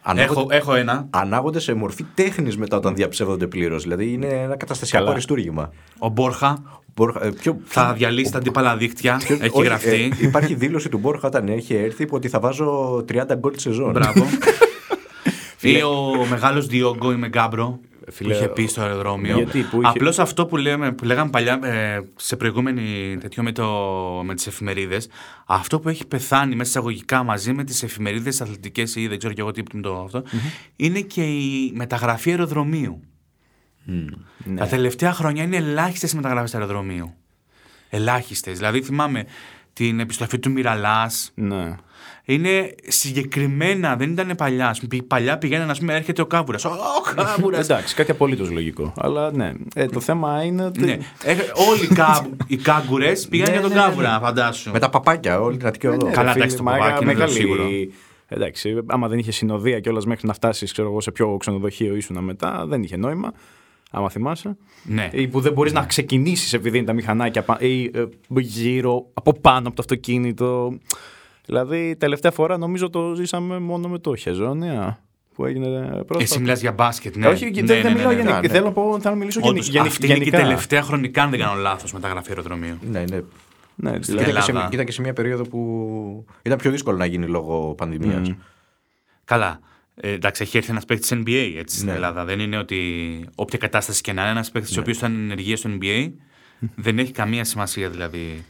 ανάγονται, 0.03 0.39
Έχω, 0.39 0.47
έχω 0.49 0.73
ένα. 0.75 1.07
ανάγονται 1.09 1.59
σε 1.59 1.73
μορφή 1.73 2.05
τέχνης 2.13 2.57
μετά 2.57 2.77
όταν 2.77 2.95
διαψεύδονται 2.95 3.47
πλήρως. 3.47 3.83
Δηλαδή 3.83 4.11
είναι 4.13 4.27
ένα 4.27 4.55
καταστασιακό 4.57 5.03
Καλά. 5.03 5.15
αριστούργημα. 5.15 5.71
Ο 5.97 6.07
Μπόρχα 6.09 6.63
Μπορχα- 6.95 7.25
ε, 7.25 7.29
ποιο- 7.29 7.57
θα 7.65 7.93
διαλύσει 7.93 8.31
τα 8.31 8.37
αντίπαλα 8.37 8.77
δίκτυα. 8.77 9.21
ποιο- 9.25 9.37
Έχει 9.41 9.51
όχι, 9.57 9.67
γραφτεί. 9.67 10.11
ε, 10.21 10.25
υπάρχει 10.25 10.53
δήλωση 10.55 10.89
του 10.89 10.97
Μπόρχα 10.97 11.27
όταν 11.27 11.47
έχει 11.47 11.73
έρθει 11.75 12.05
που 12.05 12.15
ότι 12.15 12.27
θα 12.27 12.39
βάζω 12.39 13.03
30 13.07 13.35
γκολ 13.35 13.51
τη 13.51 13.61
σεζόν. 13.61 13.91
Μπράβο. 13.91 14.25
Ή 15.61 15.81
ο 15.81 16.25
μεγάλος 16.29 16.67
Διόγκο 16.67 17.11
ή 17.11 17.15
Μεγκάμπρο 17.15 17.79
Φίλε, 18.11 18.29
που 18.33 18.35
είχε 18.39 18.47
πει 18.47 18.65
στο 18.65 18.81
αεροδρόμιο. 18.81 19.35
γιατί, 19.35 19.61
που 19.61 19.77
είχε- 19.81 19.89
Απλώς 19.89 20.19
αυτό 20.19 20.45
που, 20.45 20.57
λέμε, 20.57 20.91
που 20.91 21.05
λέγαμε 21.05 21.29
παλιά 21.29 21.59
ε, 21.63 21.99
σε 22.15 22.35
προηγούμενη 22.35 23.17
τέτοιο 23.21 23.43
με, 23.43 23.51
το, 23.51 23.67
με 24.25 24.33
τις 24.35 24.47
εφημερίδες, 24.47 25.09
αυτό 25.45 25.79
που 25.79 25.89
έχει 25.89 26.07
πεθάνει 26.07 26.55
μέσα 26.55 26.69
εισαγωγικά 26.69 27.23
μαζί 27.23 27.53
με 27.53 27.63
τις 27.63 27.83
εφημερίδες 27.83 28.41
αθλητικές 28.41 28.95
ή 28.95 29.07
δεν 29.07 29.17
ξέρω 29.17 29.33
και 29.33 29.41
εγώ 29.41 29.51
τι 29.51 29.61
είναι 29.73 29.81
το 29.81 30.01
αυτό, 30.03 30.23
είναι 30.75 31.01
και 31.01 31.23
η 31.23 31.71
μεταγραφή 31.75 32.29
αεροδρομίου. 32.29 33.01
Ναι. 33.85 34.55
Τα 34.55 34.67
τελευταία 34.67 35.13
χρόνια 35.13 35.43
είναι 35.43 35.57
ελάχιστες 35.57 36.11
οι 36.11 36.15
μεταγραφέ 36.15 36.57
αεροδρομίου. 36.57 37.13
Ελάχιστες. 37.89 38.57
Δηλαδή 38.57 38.81
θυμάμαι 38.81 39.25
την 39.73 39.99
επιστροφή 39.99 40.39
του 40.39 40.51
Μυραλάς. 40.51 41.31
Ναι. 41.35 41.75
Είναι 42.25 42.75
συγκεκριμένα, 42.87 43.95
δεν 43.95 44.11
ήταν 44.11 44.33
παλιά. 44.37 44.67
Ας 44.67 44.79
πούμε, 44.79 45.01
Παλιά 45.01 45.37
πηγαίνανε, 45.37 45.71
ας 45.71 45.79
πούμε, 45.79 45.93
έρχεται 45.95 46.21
ο 46.21 46.25
Κάβουρας. 46.25 46.65
Ο 46.65 46.69
Κάβουρας. 47.15 47.69
Εντάξει, 47.69 47.95
κάτι 47.95 48.11
απολύτως 48.11 48.49
λογικό. 48.51 48.93
Αλλά 48.97 49.31
ναι, 49.31 49.51
ε, 49.75 49.85
το 49.85 49.99
θέμα 49.99 50.43
είναι 50.43 50.65
ότι. 50.65 50.83
ναι. 50.85 50.91
Ε, 51.23 51.33
όλοι 51.69 51.83
οι, 51.83 51.87
κα... 51.93 52.27
οι 52.47 52.57
κάγκουρε 52.57 53.13
πήγαν 53.29 53.47
Ναι, 53.47 53.53
για 53.53 53.61
τον 53.61 53.69
ναι, 53.69 53.75
ναι, 53.75 53.81
Κάβουρα, 53.81 54.19
φαντάσου. 54.19 54.71
Με 54.71 54.79
τα 54.79 54.89
παπάκια, 54.89 55.39
όλη 55.41 55.57
την 55.57 55.67
Αττική 55.67 55.87
Οδό. 55.87 56.05
Ναι, 56.05 56.11
Καλά, 56.11 56.33
ρε 56.33 56.39
εντάξει, 56.39 56.55
φίλε, 56.57 56.57
το 56.57 56.63
μα, 56.63 56.77
παπάκι 56.77 57.03
είναι 57.03 57.13
μεγάλη- 57.13 57.33
σίγουρο. 57.33 57.63
Εντάξει, 58.27 58.75
άμα 58.85 59.07
δεν 59.07 59.19
είχε 59.19 59.31
συνοδεία 59.31 59.79
κιόλας 59.79 60.05
μέχρι 60.05 60.27
να 60.27 60.33
φτάσεις 60.33 60.73
σε 60.97 61.11
ποιο 61.11 61.37
ξενοδοχείο 61.37 61.95
ήσουν 61.95 62.23
μετά, 62.23 62.65
δεν 62.67 62.83
είχε 62.83 62.97
νόημα. 62.97 63.33
Άμα 63.95 64.09
θυμάσαι. 64.09 64.57
Ναι. 64.83 65.09
Ή 65.11 65.27
που 65.27 65.39
δεν 65.39 65.53
μπορείς 65.53 65.73
να 65.73 65.85
ξεκινήσεις 65.85 66.53
επειδή 66.53 66.77
είναι 66.77 66.85
τα 66.85 66.93
μηχανάκια 66.93 67.43
πα- 67.43 67.61
ή 67.61 67.83
ε, 67.83 68.03
γύρω 68.29 69.05
από 69.13 69.33
πάνω 69.33 69.67
από 69.67 69.75
το 69.75 69.81
αυτοκίνητο. 69.81 70.77
Δηλαδή, 71.45 71.95
τελευταία 71.99 72.31
φορά 72.31 72.57
νομίζω 72.57 72.89
το 72.89 73.13
ζήσαμε 73.15 73.59
μόνο 73.59 73.87
με 73.87 73.99
το 73.99 74.15
Χεζόνια 74.15 74.99
που 75.33 75.45
έγινε 75.45 75.79
πρόσφατα. 75.89 76.19
Εσύ 76.19 76.39
μιλάς 76.39 76.61
για 76.61 76.71
μπάσκετ, 76.71 77.15
ναι. 77.15 77.27
Όχι, 77.27 77.45
ναι, 77.45 77.51
δεν, 77.51 77.63
ναι, 77.65 77.81
δεν 77.81 77.83
ναι, 77.91 77.97
μιλάω 77.97 78.11
ναι, 78.11 78.17
γενικά. 78.17 78.41
ναι. 78.41 78.47
Θέλω, 78.47 78.65
να 78.65 78.71
πω, 78.71 78.81
θέλω 78.99 79.13
να 79.13 79.19
μιλήσω 79.19 79.39
γενι- 79.39 79.51
Όντως, 79.53 79.67
γενι- 79.69 79.87
αυτή 79.87 80.05
είναι 80.05 80.13
και 80.15 80.19
η 80.21 80.23
γενικά. 80.23 80.43
τελευταία 80.43 80.81
χρονικά, 80.81 81.23
αν 81.23 81.29
δεν 81.29 81.39
κάνω 81.39 81.59
λάθος, 81.61 81.93
μεταγραφή 81.93 82.29
αεροδρομίου. 82.29 82.77
Ναι, 82.91 82.99
ναι. 83.09 83.21
Ναι, 83.75 83.89
Ήταν 83.89 84.01
δηλαδή, 84.01 84.31
και, 84.33 84.41
σε, 84.41 84.49
Ελλάδα. 84.51 84.69
ήταν 84.71 84.85
και 84.85 84.91
σε 84.91 85.01
μια 85.01 85.13
περίοδο 85.13 85.43
που 85.43 86.25
ήταν 86.41 86.57
πιο 86.57 86.71
δύσκολο 86.71 86.97
να 86.97 87.05
γίνει 87.05 87.25
λόγω 87.27 87.73
πανδημίας. 87.77 88.33
Καλά. 89.25 89.59
Ε, 89.95 90.11
εντάξει, 90.11 90.43
έχει 90.43 90.57
έρθει 90.57 90.71
ένας 90.71 90.85
παίκτης 90.85 91.11
NBA 91.13 91.53
έτσι, 91.57 91.75
στην 91.75 91.87
Ναι. 91.87 91.93
Ελλάδα. 91.93 92.25
Δεν 92.25 92.39
είναι 92.39 92.57
ότι 92.57 92.79
όποια 93.35 93.57
κατάσταση 93.57 94.01
και 94.01 94.13
να 94.13 94.21
είναι, 94.21 94.31
ένας 94.31 94.51
παίκτης 94.51 94.77
ο 94.77 94.79
οποίος 94.79 94.97
ήταν 94.97 95.13
ενεργεία 95.15 95.57
στο 95.57 95.69
NBA 95.81 96.11
δεν 96.75 96.99
έχει 96.99 97.11
καμία 97.11 97.43
σημασία 97.43 97.89
δηλαδή. 97.89 98.43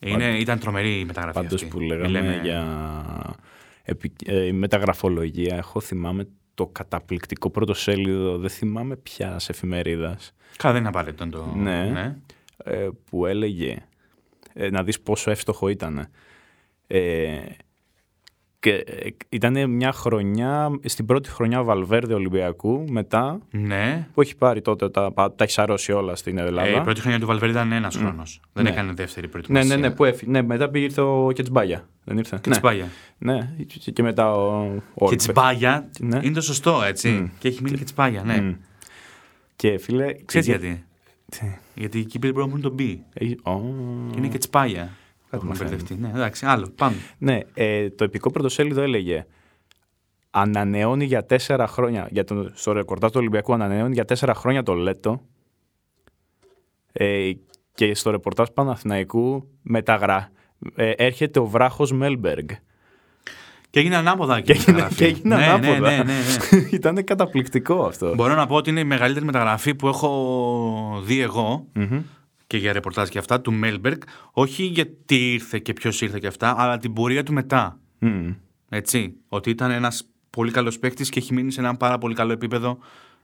Είναι, 0.00 0.38
ήταν 0.38 0.58
τρομερή 0.58 0.98
η 0.98 1.04
μεταγραφή 1.04 1.34
Πάντως 1.38 1.62
αυτή. 1.62 1.66
που 1.74 1.80
λέγαμε 1.80 2.06
Μιλάμε- 2.20 2.40
για 2.42 3.36
επι- 3.82 4.28
ε, 4.28 4.52
μεταγραφολογία, 4.52 5.56
εγώ 5.56 5.80
θυμάμαι 5.80 6.26
το 6.54 6.66
καταπληκτικό 6.66 7.50
πρωτοσέλιδο, 7.50 8.38
δεν 8.38 8.50
θυμάμαι 8.50 8.96
πια 8.96 9.40
εφημερίδας, 9.48 10.34
Καλά, 10.56 10.72
δεν 10.72 10.80
είναι 10.82 10.90
απαραίτητο 10.90 11.24
να 11.24 11.30
το. 11.30 11.52
Ναι. 11.56 12.16
ε, 12.64 12.88
που 13.10 13.26
έλεγε 13.26 13.76
ε, 14.52 14.70
να 14.70 14.82
δεις 14.84 15.00
πόσο 15.00 15.30
εύστοχο 15.30 15.68
ήταν. 15.68 16.08
Ε, 16.86 17.38
και 18.60 18.84
ήταν 19.28 19.70
μια 19.70 19.92
χρονιά, 19.92 20.70
στην 20.84 21.06
πρώτη 21.06 21.28
χρονιά 21.30 21.62
Βαλβέρδε 21.62 22.14
Ολυμπιακού, 22.14 22.84
μετά 22.90 23.38
Ναι. 23.50 24.08
που 24.14 24.20
έχει 24.20 24.36
πάρει 24.36 24.60
τότε, 24.60 24.90
τα, 24.90 25.12
τα 25.14 25.34
έχει 25.38 25.50
σαρώσει 25.52 25.92
όλα 25.92 26.16
στην 26.16 26.38
Ελλάδα. 26.38 26.68
Ε, 26.68 26.76
η 26.76 26.80
πρώτη 26.80 27.00
χρονιά 27.00 27.18
του 27.20 27.26
Βαλβέρντε 27.26 27.58
ήταν 27.58 27.72
ένας 27.72 27.96
χρόνος. 27.96 28.40
Δεν 28.52 28.64
Ναι. 28.64 28.70
έκανε 28.70 28.92
δεύτερη 28.92 29.26
ναι, 29.26 29.32
προετοιμασία. 29.32 29.76
ναι, 29.76 29.88
ναι, 29.88 29.94
που 29.94 30.04
έφυγε. 30.04 30.30
Ναι, 30.30 30.42
μετά 30.42 30.68
πήγε 30.68 30.84
ήρθε 30.84 31.00
ο 31.00 31.30
Κετσμπάγια. 31.34 31.88
Δεν 32.04 32.18
ήρθε. 32.18 32.38
Και 32.42 32.50
τσπάγια. 32.50 32.88
Ναι, 33.18 33.32
ναι 33.34 33.48
και, 33.84 33.90
και 33.90 34.02
μετά 34.02 34.34
ο. 34.34 34.74
ο 34.94 35.08
Και 35.08 35.16
τσπάγια 35.16 35.90
Ναι. 36.00 36.20
είναι 36.22 36.34
το 36.34 36.40
σωστό, 36.40 36.82
έτσι. 36.86 37.32
Και 37.38 37.48
έχει 37.48 37.62
μείνει 37.62 37.78
και 37.78 37.84
τσπάγια, 37.84 38.22
ναι. 38.22 38.40
Μμ. 38.40 38.54
Και 39.56 39.78
φίλε. 39.78 40.14
Ξέρεις 40.24 40.46
και- 40.46 40.56
γιατί. 40.56 40.84
Τι. 41.30 41.56
Γιατί 41.74 41.98
εκεί 41.98 42.18
πήρε 42.18 42.32
μπορούν 42.32 42.50
να 42.52 42.60
τον 42.60 42.74
πει. 42.74 43.02
Έχει- 43.12 43.38
ω. 43.42 43.60
Και 44.10 44.18
είναι 44.18 44.28
και 44.28 44.38
τσπάγια. 45.38 45.48
Έχουμε 45.48 45.50
μαθαίνουμε. 45.50 45.76
μπερδευτεί. 45.76 45.94
Ναι, 45.94 46.08
εντάξει, 46.08 46.46
άλλο. 46.46 46.72
Πάμε. 46.76 46.96
Ναι, 47.18 47.40
ε, 47.54 47.90
το 47.90 48.04
επικό 48.04 48.30
πρωτοσέλιδο 48.30 48.82
έλεγε 48.82 49.26
ανανεώνει 50.30 51.04
για 51.04 51.24
τέσσερα 51.26 51.66
χρόνια. 51.66 52.08
Για 52.10 52.24
το, 52.24 52.50
στο 52.54 52.72
ρεκορτάζ 52.72 53.10
του 53.10 53.18
Ολυμπιακού 53.20 53.52
ανανεώνει 53.52 53.92
για 53.92 54.04
τέσσερα 54.04 54.34
χρόνια 54.34 54.62
το 54.62 54.74
Λέτο. 54.74 55.22
Ε, 56.92 57.30
και 57.74 57.94
στο 57.94 58.10
ρεπορτάζ 58.10 58.48
Παναθηναϊκού 58.54 59.48
μεταγρά. 59.62 60.30
Ε, 60.74 60.90
έρχεται 60.90 61.38
ο 61.38 61.46
βράχος 61.46 61.92
Μέλμπεργκ. 61.92 62.48
Και 63.70 63.80
έγινε 63.80 63.96
ανάποδα 63.96 64.40
Και 64.40 64.52
η 64.52 64.56
έγινε, 64.58 64.72
μεταγραφή. 64.72 64.96
και 64.96 65.04
έγινε 65.04 65.36
ναι, 65.36 65.44
ανάποδα. 65.44 65.90
Ναι, 65.90 65.96
ναι, 65.96 66.02
ναι, 66.02 66.12
ναι. 66.60 66.68
Ήταν 66.70 67.04
καταπληκτικό 67.04 67.84
αυτό. 67.84 68.14
Μπορώ 68.14 68.34
να 68.34 68.46
πω 68.46 68.54
ότι 68.54 68.70
είναι 68.70 68.80
η 68.80 68.84
μεγαλύτερη 68.84 69.24
μεταγραφή 69.24 69.74
που 69.74 69.88
έχω 69.88 71.02
δει 71.04 71.20
εγώ 71.20 71.66
Μμμ. 71.72 72.00
Και 72.50 72.56
για 72.56 72.72
ρεπορτάζ 72.72 73.08
και 73.08 73.18
αυτά 73.18 73.40
του 73.40 73.52
Μέλμπεργκ. 73.52 74.00
Όχι 74.32 74.62
γιατί 74.62 75.32
ήρθε 75.32 75.58
και 75.58 75.72
ποιος 75.72 76.00
ήρθε 76.00 76.18
και 76.18 76.26
αυτά, 76.26 76.54
αλλά 76.58 76.78
την 76.78 76.92
πορεία 76.92 77.22
του 77.22 77.32
μετά. 77.32 77.80
Μμ. 77.98 78.30
Έτσι. 78.68 79.14
Ότι 79.28 79.50
ήταν 79.50 79.70
ένας 79.70 80.06
πολύ 80.30 80.50
καλός 80.50 80.78
παίκτης 80.78 81.08
και 81.08 81.18
έχει 81.18 81.34
μείνει 81.34 81.52
σε 81.52 81.60
ένα 81.60 81.76
πάρα 81.76 81.98
πολύ 81.98 82.14
καλό 82.14 82.32
επίπεδο 82.32 82.78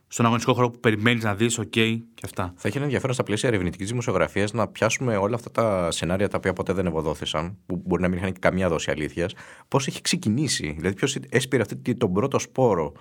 στον 0.09 0.25
αγωνιστικό 0.25 0.57
χώρο 0.57 0.71
που 0.71 0.81
περιμένεις 0.81 1.25
να 1.25 1.35
δεις, 1.35 1.59
οκ 1.59 1.71
και 1.71 2.23
αυτά. 2.25 2.53
Θα 2.57 2.69
έχει 2.69 2.77
ένα 2.77 2.85
ενδιαφέρον 2.85 3.15
στα 3.15 3.23
πλαίσια 3.23 3.49
ερευνητικής 3.49 3.89
δημοσιογραφίας 3.89 4.53
να 4.53 4.69
πιάσουμε 4.69 5.17
όλα 5.17 5.35
αυτά 5.35 5.51
τα 5.51 5.91
σενάρια 5.91 6.29
τα 6.29 6.37
οποία 6.37 6.53
ποτέ 6.53 6.73
δεν 6.73 6.87
ευοδώθησαν, 6.87 7.57
που 7.67 7.83
μπορεί 7.85 8.03
να 8.03 8.09
μην 8.09 8.19
είχαν 8.19 8.33
και 8.33 8.39
καμία 8.41 8.69
δόση 8.69 8.91
αλήθειας, 8.91 9.35
πώς 9.69 9.87
έχει 9.87 10.01
ξεκινήσει. 10.01 10.75
Δηλαδή, 10.77 10.95
ποιος 10.95 11.17
έσπειρε 11.29 11.63
αυτή 11.63 11.95
τον 11.95 12.13
πρώτο 12.13 12.39
σπόρο; 12.39 12.93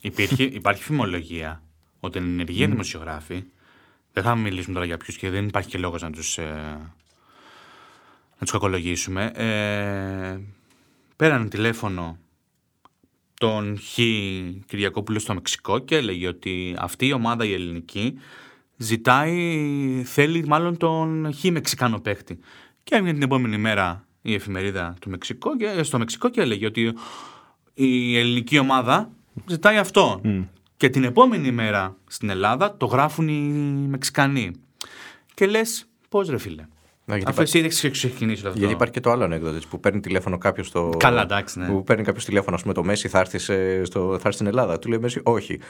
Υπήρχε, 0.00 0.42
υπάρχει 0.42 0.82
φημολογία 0.82 1.62
ότι 2.00 2.18
είναι 2.18 2.28
ενεργοί 2.28 2.66
δημοσιογράφοι. 2.66 3.44
Δεν 4.12 4.22
θα 4.22 4.34
μιλήσουμε 4.34 4.74
τώρα 4.74 4.86
για 4.86 4.96
ποιους 4.96 5.16
και 5.16 5.30
δεν 5.30 5.46
υπάρχει 5.46 5.68
και 5.68 5.78
λόγος 5.78 6.02
να 6.02 6.10
τους 6.10 6.38
ε, 6.38 6.78
να 8.40 8.46
τους 8.46 8.50
κακολογήσουμε. 8.50 9.24
Ε, 9.34 10.40
πέραν 11.16 11.48
τηλέφωνο 11.48 12.18
τον 13.40 13.78
Χ 13.78 13.94
Κυριακόπουλο 14.66 15.18
στο 15.18 15.34
Μεξικό 15.34 15.78
και 15.78 15.96
έλεγε 15.96 16.28
ότι 16.28 16.74
αυτή 16.78 17.06
η 17.06 17.12
ομάδα 17.12 17.44
η 17.44 17.52
ελληνική 17.52 18.18
ζητάει, 18.76 20.02
θέλει 20.04 20.46
μάλλον 20.46 20.76
τον 20.76 21.34
Χ 21.34 21.44
Μεξικάνο 21.44 22.00
παίχτη. 22.00 22.38
Και 22.82 22.94
έμεινε 22.94 23.12
την 23.12 23.22
επόμενη 23.22 23.58
μέρα 23.58 24.06
η 24.22 24.34
εφημερίδα 24.34 24.96
του 25.00 25.10
Μεξικό 25.10 25.56
και, 25.56 25.82
στο 25.82 25.98
Μεξικό 25.98 26.28
και 26.28 26.40
έλεγε 26.40 26.66
ότι 26.66 26.94
η 27.74 28.18
ελληνική 28.18 28.58
ομάδα 28.58 29.10
ζητάει 29.46 29.76
αυτό. 29.76 30.20
Και 30.80 30.88
την 30.88 31.04
επόμενη 31.04 31.50
μέρα 31.52 31.96
στην 32.06 32.30
Ελλάδα 32.30 32.76
το 32.76 32.86
γράφουν 32.86 33.28
οι 33.28 33.86
Μεξικανοί. 33.88 34.50
Και 35.34 35.46
λες, 35.46 35.86
πώς 36.08 36.28
ρε 36.28 36.38
φίλε. 36.38 36.62
Να, 37.04 37.16
γιατί, 37.16 37.30
Αφού 37.30 37.42
υπά- 37.42 37.54
εσύ 37.54 37.58
έχεις 37.58 37.90
ξεκινήσει 37.90 38.40
όλο 38.40 38.48
αυτό. 38.48 38.58
γιατί 38.58 38.74
υπάρχει 38.74 38.92
και 38.94 39.00
το 39.00 39.10
άλλο 39.10 39.24
ανέκδοτο 39.24 39.56
έτσι, 39.56 39.68
που 39.68 39.80
παίρνει 39.80 40.00
τηλέφωνο 40.00 40.38
κάποιος 40.38 40.66
στο. 40.66 40.90
Καλά, 40.98 41.22
εντάξει, 41.22 41.58
ναι. 41.58 41.66
Που 41.66 41.82
παίρνει 41.84 42.04
κάποιος 42.04 42.24
τηλέφωνο, 42.24 42.56
ας 42.56 42.62
πούμε, 42.62 42.74
το 42.74 42.84
Μέση 42.84 43.08
θα 43.08 43.18
έρθει, 43.18 43.38
σε- 43.38 43.84
στο, 43.84 44.00
θα 44.08 44.14
έρθει 44.14 44.32
στην 44.32 44.46
Ελλάδα. 44.46 44.78
Του 44.78 44.88
λέει 44.88 44.98
ο 44.98 45.00
Μέση, 45.00 45.20
Όχι. 45.24 45.60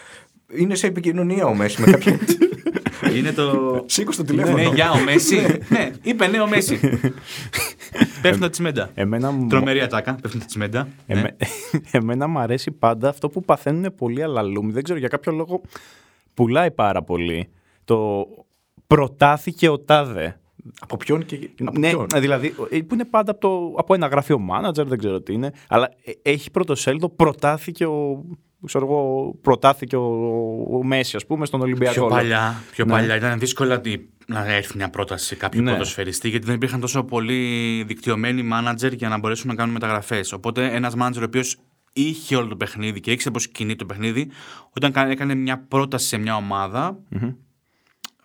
Είναι 0.52 0.74
σε 0.74 0.86
επικοινωνία 0.86 1.46
ο 1.46 1.54
Μέση 1.54 1.80
με 1.80 1.90
κάποιον. 1.90 2.18
Είναι 3.16 3.32
το. 3.32 3.82
Σήκω 3.86 4.12
στο 4.12 4.24
τηλέφωνο. 4.24 4.56
Ναι, 4.56 4.62
για 4.74 4.90
ο 4.90 4.98
Μέση. 5.04 5.36
ναι, 5.68 5.90
είπε 6.02 6.26
ναι 6.26 6.40
ο 6.40 6.48
Μέση. 6.48 6.80
Πέφτουν 8.22 8.40
τα 8.40 8.50
τσιμέντα. 8.50 8.90
Εμένα, 8.94 9.30
μου- 9.30 9.48
Τρομερή 9.48 9.80
ατάκα. 9.80 10.14
Πέφτουν 10.22 10.40
τα 10.40 10.46
τσιμέντα. 10.46 10.88
Ναι. 11.06 11.18
εμέ- 11.18 11.36
εμένα 11.90 12.26
μου 12.28 12.38
αρέσει 12.38 12.70
πάντα 12.70 13.08
αυτό 13.08 13.28
που 13.28 13.44
παθαίνουν 13.44 13.94
πολλοί 13.96 14.22
αλαλούμοι. 14.22 14.72
Δεν 14.72 14.82
ξέρω 14.82 14.98
για 14.98 15.08
κάποιο 15.08 15.32
λόγο 15.32 15.60
πουλάει 16.34 16.70
πάρα 16.70 17.02
πολύ. 17.02 17.48
Το 17.84 18.26
προτάθηκε 18.86 19.68
ο 19.68 19.78
τάδε. 19.78 20.40
Από 20.80 20.96
ποιον 20.96 21.24
και. 21.24 21.50
Από 21.64 21.78
ναι, 21.78 21.88
ποιον; 21.88 22.06
δηλαδή 22.14 22.50
που 22.86 22.94
είναι 22.94 23.04
πάντα 23.04 23.30
από, 23.30 23.40
το, 23.40 23.74
από 23.76 23.94
ένα 23.94 24.06
γραφείο 24.06 24.38
manager, 24.50 24.84
δεν 24.86 24.98
ξέρω 24.98 25.20
τι 25.20 25.32
είναι. 25.32 25.52
Αλλά 25.68 25.90
ε, 26.04 26.30
έχει 26.30 26.50
πρωτοσέλιδο, 26.50 27.08
προτάθηκε 27.08 27.86
ο. 27.86 28.24
Ξέρω 28.66 28.84
εγώ, 28.86 29.34
προτάθηκε 29.42 29.96
ο, 29.96 30.06
ο 30.70 30.82
Μέση, 30.84 31.16
ας 31.16 31.26
πούμε, 31.26 31.46
στον 31.46 31.60
Ολυμπιακό. 31.60 31.92
Πιο 31.94 32.06
παλιά, 32.06 32.62
πιο 32.70 32.84
Ναι. 32.84 32.90
παλιά 32.92 33.16
ήταν 33.16 33.38
δύσκολο 33.38 33.74
ότι- 33.74 34.08
να 34.26 34.52
έρθει 34.54 34.76
μια 34.76 34.90
πρόταση 34.90 35.26
σε 35.26 35.34
κάποιο 35.34 35.62
Ναι. 35.62 35.72
ποδοσφαιριστή 35.72 36.28
γιατί 36.28 36.46
δεν 36.46 36.54
υπήρχαν 36.54 36.80
τόσο 36.80 37.04
πολλοί 37.04 37.82
δικτυωμένοι 37.86 38.42
μάνατζερ 38.42 38.92
για 38.92 39.08
να 39.08 39.18
μπορέσουν 39.18 39.48
να 39.48 39.54
κάνουν 39.54 39.72
μεταγραφές. 39.72 40.32
Οπότε 40.32 40.74
ένας 40.74 40.94
μάνατζερ 40.94 41.22
ο 41.22 41.26
οποίος 41.26 41.56
είχε 41.92 42.36
όλο 42.36 42.46
το 42.48 42.56
παιχνίδι 42.56 43.00
και 43.00 43.10
ήξερε 43.12 43.30
πώς 43.34 43.48
κινεί 43.48 43.76
το 43.76 43.86
παιχνίδι, 43.86 44.30
όταν 44.76 44.92
κα- 44.92 45.08
έκανε 45.10 45.34
μια 45.34 45.64
πρόταση 45.68 46.06
σε 46.06 46.16
μια 46.18 46.36
ομάδα, 46.36 46.98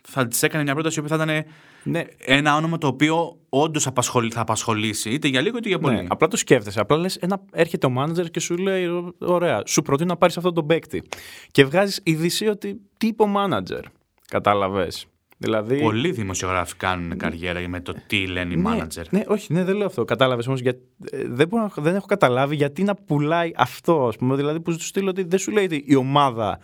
θα 0.01 0.27
της 0.27 0.44
έκανε 0.44 0.63
μια 0.63 0.74
πρόταση 0.74 1.00
η 1.00 1.04
οποία 1.04 1.18
θα 1.18 1.24
ήταν 1.24 1.46
Ναι, 1.88 2.04
ένα 2.18 2.56
όνομα 2.56 2.77
το 2.77 2.88
οποίο 2.88 3.38
όντως 3.50 3.84
θα 3.84 3.94
απασχολήσει 4.36 5.10
είτε 5.10 5.27
για 5.27 5.42
λίγο 5.42 5.58
είτε 5.58 5.68
για 5.70 5.80
πολύ. 5.80 5.96
Ναι, 5.96 6.06
απλά 6.08 6.27
το 6.27 6.38
σκέφτεσαι. 6.38 6.80
Απλά 6.80 6.98
λες, 6.98 7.15
ένα, 7.15 7.42
έρχεται 7.51 7.86
ο 7.86 7.89
μάνατζερ 7.89 8.30
και 8.32 8.39
σου 8.39 8.58
λέει: 8.58 9.13
Ωραία, 9.20 9.62
σου 9.65 9.82
προτείνω 9.82 10.10
να 10.10 10.18
πάρεις 10.18 10.38
αυτόν 10.38 10.54
τον 10.54 10.65
παίκτη. 10.68 11.04
Και 11.51 11.65
βγάζεις 11.65 12.00
ειδησία 12.04 12.51
ότι 12.51 12.82
τι 12.98 13.08
είπε 13.08 13.24
ο 13.24 13.27
μάνατζερ. 13.27 13.82
Κατάλαβες. 14.27 15.06
Δηλαδή. 15.38 15.80
Πολλοί 15.82 16.12
δημοσιογράφοι 16.12 16.75
κάνουν 16.75 17.18
καριέρα 17.18 17.68
με 17.68 17.80
το 17.82 17.94
τι 18.08 18.27
λένε 18.27 18.54
οι 18.54 18.56
ναι, 18.56 18.62
μάνατζερ. 18.62 19.12
Ναι, 19.12 19.22
όχι, 19.27 19.54
ναι, 19.54 19.63
δεν 19.63 19.75
λέω 19.75 19.86
αυτό. 19.86 20.06
Κατάλαβες 20.06 20.48
όμως. 20.48 20.60
Για... 20.60 20.72
ε, 21.12 21.27
Δεν, 21.27 21.48
μπορώ 21.48 21.63
να- 21.75 21.84
δεν 21.84 21.96
έχω 21.96 22.06
καταλάβει 22.06 22.56
γιατί 22.56 22.84
να 22.84 22.96
πουλάει 22.96 23.51
αυτό, 23.56 24.08
ας 24.08 24.15
πούμε. 24.15 24.36
Δηλαδή 24.36 24.60
που 24.60 24.72
σου 24.72 24.80
στείλω 24.80 25.10
ότι 25.10 25.24
δεν 25.24 25.39
σου 25.39 25.51
λέει 25.51 25.63
ότι 25.65 25.84
η 25.88 25.96
ομάδα 25.96 26.60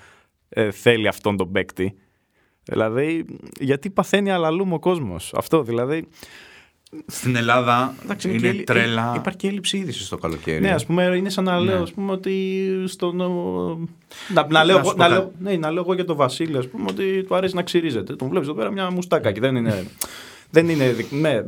ε, 0.49 0.71
θέλει 0.71 1.07
αυτόν 1.07 1.37
τον 1.37 1.51
παίκτη. 1.51 1.95
Δηλαδή, 2.63 3.25
γιατί 3.59 3.89
παθαίνει 3.89 4.31
αλλαλούμ 4.31 4.73
ο 4.73 4.79
κόσμος; 4.79 5.33
Αυτό 5.35 5.63
δηλαδή. 5.63 6.07
Στην 7.07 7.35
Ελλάδα 7.35 7.95
Εντάξει, 8.03 8.29
είναι 8.29 8.37
και 8.37 8.47
έλλει- 8.47 8.63
τρέλα. 8.63 9.13
Υπάρχει 9.15 9.39
και 9.39 9.47
έλλειψη 9.47 9.77
είδησης 9.77 10.09
το 10.09 10.17
καλοκαίρι. 10.17 10.61
Ναι, 10.61 10.71
ας 10.71 10.85
πούμε, 10.85 11.03
είναι 11.17 11.29
σαν 11.29 11.43
να 11.43 11.59
λέω 11.59 11.75
Ναι. 11.75 11.81
ας 11.81 11.91
πούμε, 11.91 12.11
ότι 12.11 12.65
στον. 12.85 13.15
Να, 14.33 14.47
να, 14.49 14.63
λέω, 14.63 14.77
Να 14.77 14.83
σου 14.83 14.89
εγώ- 14.89 14.97
πω 14.97 15.03
να, 15.03 15.07
κάτι. 15.07 15.11
λέω, 15.11 15.31
ναι, 15.39 15.57
να 15.57 15.71
λέω 15.71 15.81
εγώ 15.81 15.93
για 15.93 16.05
τον 16.05 16.15
Βασίλη, 16.15 16.57
ας 16.57 16.67
πούμε, 16.67 16.85
ότι 16.89 17.23
του 17.23 17.35
αρέσει 17.35 17.55
να 17.55 17.63
ξυρίζεται. 17.63 18.15
Τον 18.15 18.27
βλέπεις 18.29 18.47
εδώ 18.47 18.57
πέρα 18.57 18.71
μια 18.71 18.91
μουστάκα 18.91 19.31
και 19.31 19.39
δεν 19.39 19.55
είναι. 19.55 19.85
δεν 20.49 20.69
είναι. 20.69 20.91
δι- 20.91 21.11
Ναι. 21.11 21.29
Ε, 21.29 21.43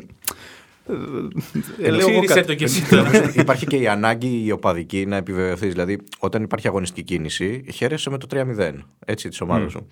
ε, 1.82 1.90
λέω 1.92 2.00
εγώ 2.00 2.08
Ξύρισε 2.10 2.34
κάτι. 2.34 2.48
το 2.48 2.54
κι 2.56 2.64
εσύ 2.64 2.90
τώρα. 2.90 3.10
υπάρχει 3.36 3.66
και 3.66 3.76
η 3.78 3.88
ανάγκη 3.88 4.42
η 4.46 4.52
οπαδική 4.52 5.06
να 5.06 5.16
επιβεβαιωθείς. 5.16 5.72
Δηλαδή, 5.72 5.98
όταν 6.20 6.44
υπάρχει 6.44 6.68
αγωνιστική 6.68 7.04
κίνηση, 7.14 7.66
χαίρεσαι 7.74 8.10
με 8.10 8.18
το 8.18 8.28
3-0 8.30 8.74
έτσι, 9.06 9.30
της 9.30 9.42
ομάδας 9.42 9.72
σου. 9.72 9.88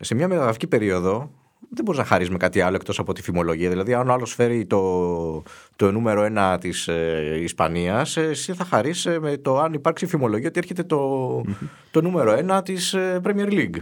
Σε 0.00 0.14
μια 0.14 0.28
μεταγραφική 0.28 0.66
περίοδο 0.66 1.30
δεν 1.74 1.84
μπορείς 1.84 2.00
να 2.00 2.06
χαρίσει 2.06 2.30
με 2.30 2.36
κάτι 2.36 2.60
άλλο 2.60 2.76
εκτός 2.76 2.98
από 2.98 3.12
τη 3.12 3.22
φημολογία. 3.22 3.68
Δηλαδή, 3.68 3.94
αν 3.94 4.08
ο 4.08 4.12
άλλος 4.12 4.34
φέρει 4.34 4.66
το, 4.66 5.42
το 5.76 5.92
νούμερο 5.92 6.22
ένα 6.22 6.58
της 6.58 6.88
ε, 6.88 7.38
Ισπανίας, 7.42 8.16
εσύ 8.16 8.52
θα 8.54 8.64
χαρίσει 8.64 9.18
με 9.20 9.36
το 9.36 9.58
αν 9.58 9.72
υπάρξει 9.72 10.06
φημολογία 10.06 10.48
ότι 10.48 10.58
έρχεται 10.58 10.82
το, 10.82 11.42
το 11.90 12.00
νούμερο 12.02 12.32
ένα 12.32 12.62
της 12.62 12.94
ε, 12.94 13.20
Premier 13.24 13.48
League. 13.48 13.76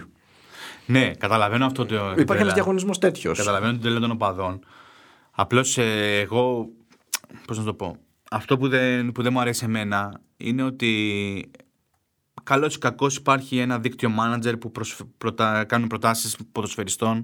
ναι, 0.87 1.11
καταλαβαίνω 1.19 1.66
αυτό 1.66 1.87
το. 1.87 1.95
Υπάρχει 1.95 2.25
τρέλα. 2.25 2.40
ένας 2.40 2.54
διαγωνισμός 2.54 2.99
τέτοιος. 2.99 3.38
Καταλαβαίνω 3.38 3.73
την 3.73 3.81
τρέλα 3.81 4.00
των 4.00 4.11
οπαδών. 4.11 4.64
Απλώς 5.31 5.78
εγώ. 6.23 6.69
Πώς 7.47 7.59
να 7.59 7.64
το 7.64 7.75
πω. 7.75 7.97
Αυτό 8.31 8.59
που 8.59 8.69
δεν, 8.69 9.12
που 9.12 9.23
δεν 9.23 9.33
μου 9.33 9.40
αρέσει 9.40 9.64
εμένα 9.64 10.21
είναι 10.37 10.62
ότι 10.62 11.50
καλός 12.43 12.75
ή 12.75 12.79
κακός 12.79 13.17
υπάρχει 13.17 13.59
ένα 13.59 13.79
δίκτυο 13.79 14.11
manager 14.21 14.55
που 14.61 14.71
προσφ- 14.73 15.01
προτα- 15.19 15.65
κάνουν 15.65 15.89
προτάσεις 15.89 16.37
ποδοσφαιριστών. 16.53 17.23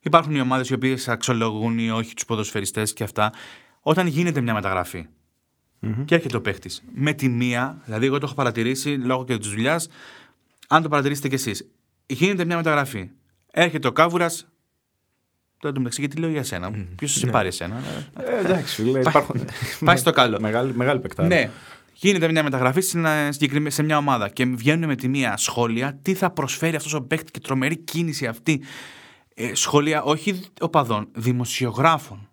Υπάρχουν 0.00 0.34
οι 0.34 0.40
ομάδες 0.40 0.68
οι 0.68 0.74
οποίες 0.74 1.08
αξιολογούν 1.08 1.78
ή 1.78 1.90
όχι 1.90 2.14
τους 2.14 2.24
ποδοσφαιριστές 2.24 2.92
και 2.92 3.02
αυτά. 3.04 3.32
Όταν 3.80 4.06
γίνεται 4.06 4.40
μια 4.40 4.54
μεταγραφη 4.54 5.06
και 6.04 6.14
έρχεται 6.14 6.36
ο 6.36 6.40
παίχτη 6.40 6.70
με 6.94 7.12
τη 7.12 7.28
μία, 7.28 7.80
δηλαδή 7.84 8.06
εγώ 8.06 8.18
το 8.18 8.26
έχω 8.26 8.34
παρατηρήσει 8.34 8.88
λόγω 8.90 9.24
και 9.24 9.38
της 9.38 9.48
δουλειάς, 9.48 9.88
αν 10.68 10.82
το 10.82 10.88
παρατηρήσετε 10.88 11.28
κι 11.28 11.34
εσείς. 11.34 11.70
Γίνεται 12.06 12.44
μια 12.44 12.56
μεταγραφή. 12.56 13.10
Έρχεται 13.50 13.88
ο 13.88 13.92
κάβουρας. 13.92 14.46
Τώρα 15.58 15.74
το 15.74 15.80
μεταξύ, 15.80 16.00
γιατί 16.00 16.16
λέω 16.16 16.30
για 16.30 16.42
σένα. 16.42 16.70
Ποιος 16.96 17.12
σε 17.12 17.26
πάρει 17.26 17.48
εσένα. 17.48 17.82
Ε, 18.16 18.38
εντάξει, 18.44 18.74
φίλε, 18.82 18.98
υπάρχουν. 18.98 19.44
Πάει 19.84 19.96
στο 19.96 20.10
καλό. 20.10 20.40
Μεγάλη, 20.40 20.74
μεγάλη 20.74 21.00
παικτάρα. 21.00 21.28
Ναι. 21.28 21.50
Γίνεται 22.02 22.30
μια 22.30 22.42
μεταγραφή 22.42 22.80
σε, 22.80 22.98
ένα 22.98 23.32
συγκεκριμέ- 23.32 23.72
σε 23.72 23.82
μια 23.82 23.96
ομάδα 23.96 24.28
και 24.28 24.44
βγαίνουν 24.44 24.88
με 24.88 24.96
τη 24.96 25.08
μία 25.08 25.36
σχόλια 25.36 25.98
τι 26.02 26.14
θα 26.14 26.30
προσφέρει 26.30 26.76
αυτός 26.76 26.94
ο 26.94 27.02
παίκτης 27.02 27.30
και 27.30 27.40
τρομερή 27.40 27.76
κίνηση 27.76 28.26
αυτή. 28.26 28.62
Ε, 29.34 29.54
σχόλια 29.54 30.02
όχι 30.02 30.42
οπαδών, 30.60 31.08
δημοσιογράφων. 31.12 32.28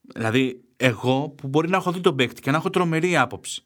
Δηλαδή, 0.00 0.60
εγώ 0.76 1.28
που 1.28 1.48
μπορεί 1.48 1.68
να 1.68 1.76
έχω 1.76 1.92
δει 1.92 2.00
τον 2.00 2.16
παίκτη 2.16 2.40
και 2.40 2.50
να 2.50 2.56
έχω 2.56 2.70
τρομερή 2.70 3.16
άποψη. 3.16 3.62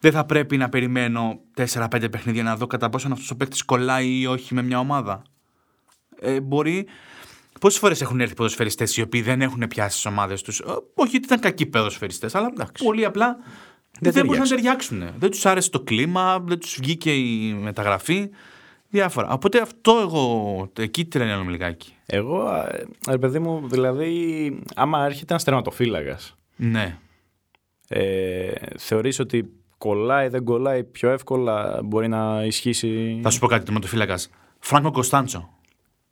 Δεν 0.00 0.12
θα 0.12 0.24
πρέπει 0.24 0.56
να 0.56 0.68
περιμένω 0.68 1.40
4-5 1.56 2.10
παιχνίδια 2.10 2.42
να 2.42 2.56
δω 2.56 2.66
κατά 2.66 2.88
πόσο 2.88 3.08
αυτός 3.12 3.30
ο 3.30 3.36
παίκτης 3.36 3.62
κολλάει 3.62 4.18
ή 4.20 4.26
όχι 4.26 4.54
με 4.54 4.62
μια 4.62 4.78
ομάδα. 4.78 5.22
Ε, 6.20 6.40
μπορεί. 6.40 6.86
Πόσες 7.60 7.78
φορές 7.78 8.00
έχουν 8.00 8.20
έρθει 8.20 8.34
ποδοσφαιριστές 8.34 8.96
οι 8.96 9.02
οποίοι 9.02 9.22
δεν 9.22 9.42
έχουν 9.42 9.64
πιάσει 9.68 10.02
τι 10.02 10.08
ομάδες 10.08 10.42
τους; 10.42 10.60
Όχι 10.94 11.16
ότι 11.16 11.24
ήταν 11.24 11.40
κακοί 11.40 11.66
ποδοσφαιριστές, 11.66 12.34
αλλά 12.34 12.52
πολύ 12.84 13.04
απλά 13.04 13.36
δεν, 14.00 14.12
Δεν 14.12 14.24
μπορούσαν 14.24 14.44
να 14.48 14.54
ταιριάξουν. 14.54 15.02
Δεν 15.18 15.30
τους 15.30 15.46
άρεσε 15.46 15.70
το 15.70 15.80
κλίμα, 15.80 16.38
δεν 16.40 16.58
τους 16.58 16.76
βγήκε 16.80 17.14
η 17.14 17.52
μεταγραφή. 17.62 18.28
Διάφορα. 18.88 19.32
Οπότε 19.32 19.60
αυτό 19.60 19.98
εγώ 20.00 20.68
εκεί 20.78 21.04
τρελαίνομαι 21.04 21.50
λιγάκι. 21.50 21.94
Εγώ, 22.06 22.56
ε, 22.56 22.84
ρε 23.10 23.18
παιδί 23.18 23.38
μου, 23.38 23.68
δηλαδή, 23.68 24.58
άμα 24.74 25.04
έρχεται 25.04 25.26
ένας 25.32 25.44
τερματοφύλακας, 25.44 26.36
Ναι. 26.56 26.98
ε, 27.88 28.50
θεωρείς 28.78 29.18
ότι 29.18 29.52
κολλάει, 29.78 30.28
δεν 30.28 30.44
κολλάει, 30.44 30.84
πιο 30.84 31.10
εύκολα 31.10 31.80
μπορεί 31.84 32.08
να 32.08 32.44
ισχύσει 32.44 33.20
Θα 33.22 33.30
σου 33.30 33.38
πω 33.38 33.46
κάτι, 33.46 33.64
τερματοφύλακας. 33.64 34.30
Φράγκο 34.58 34.90
Κωνστάντσο. 34.90 35.48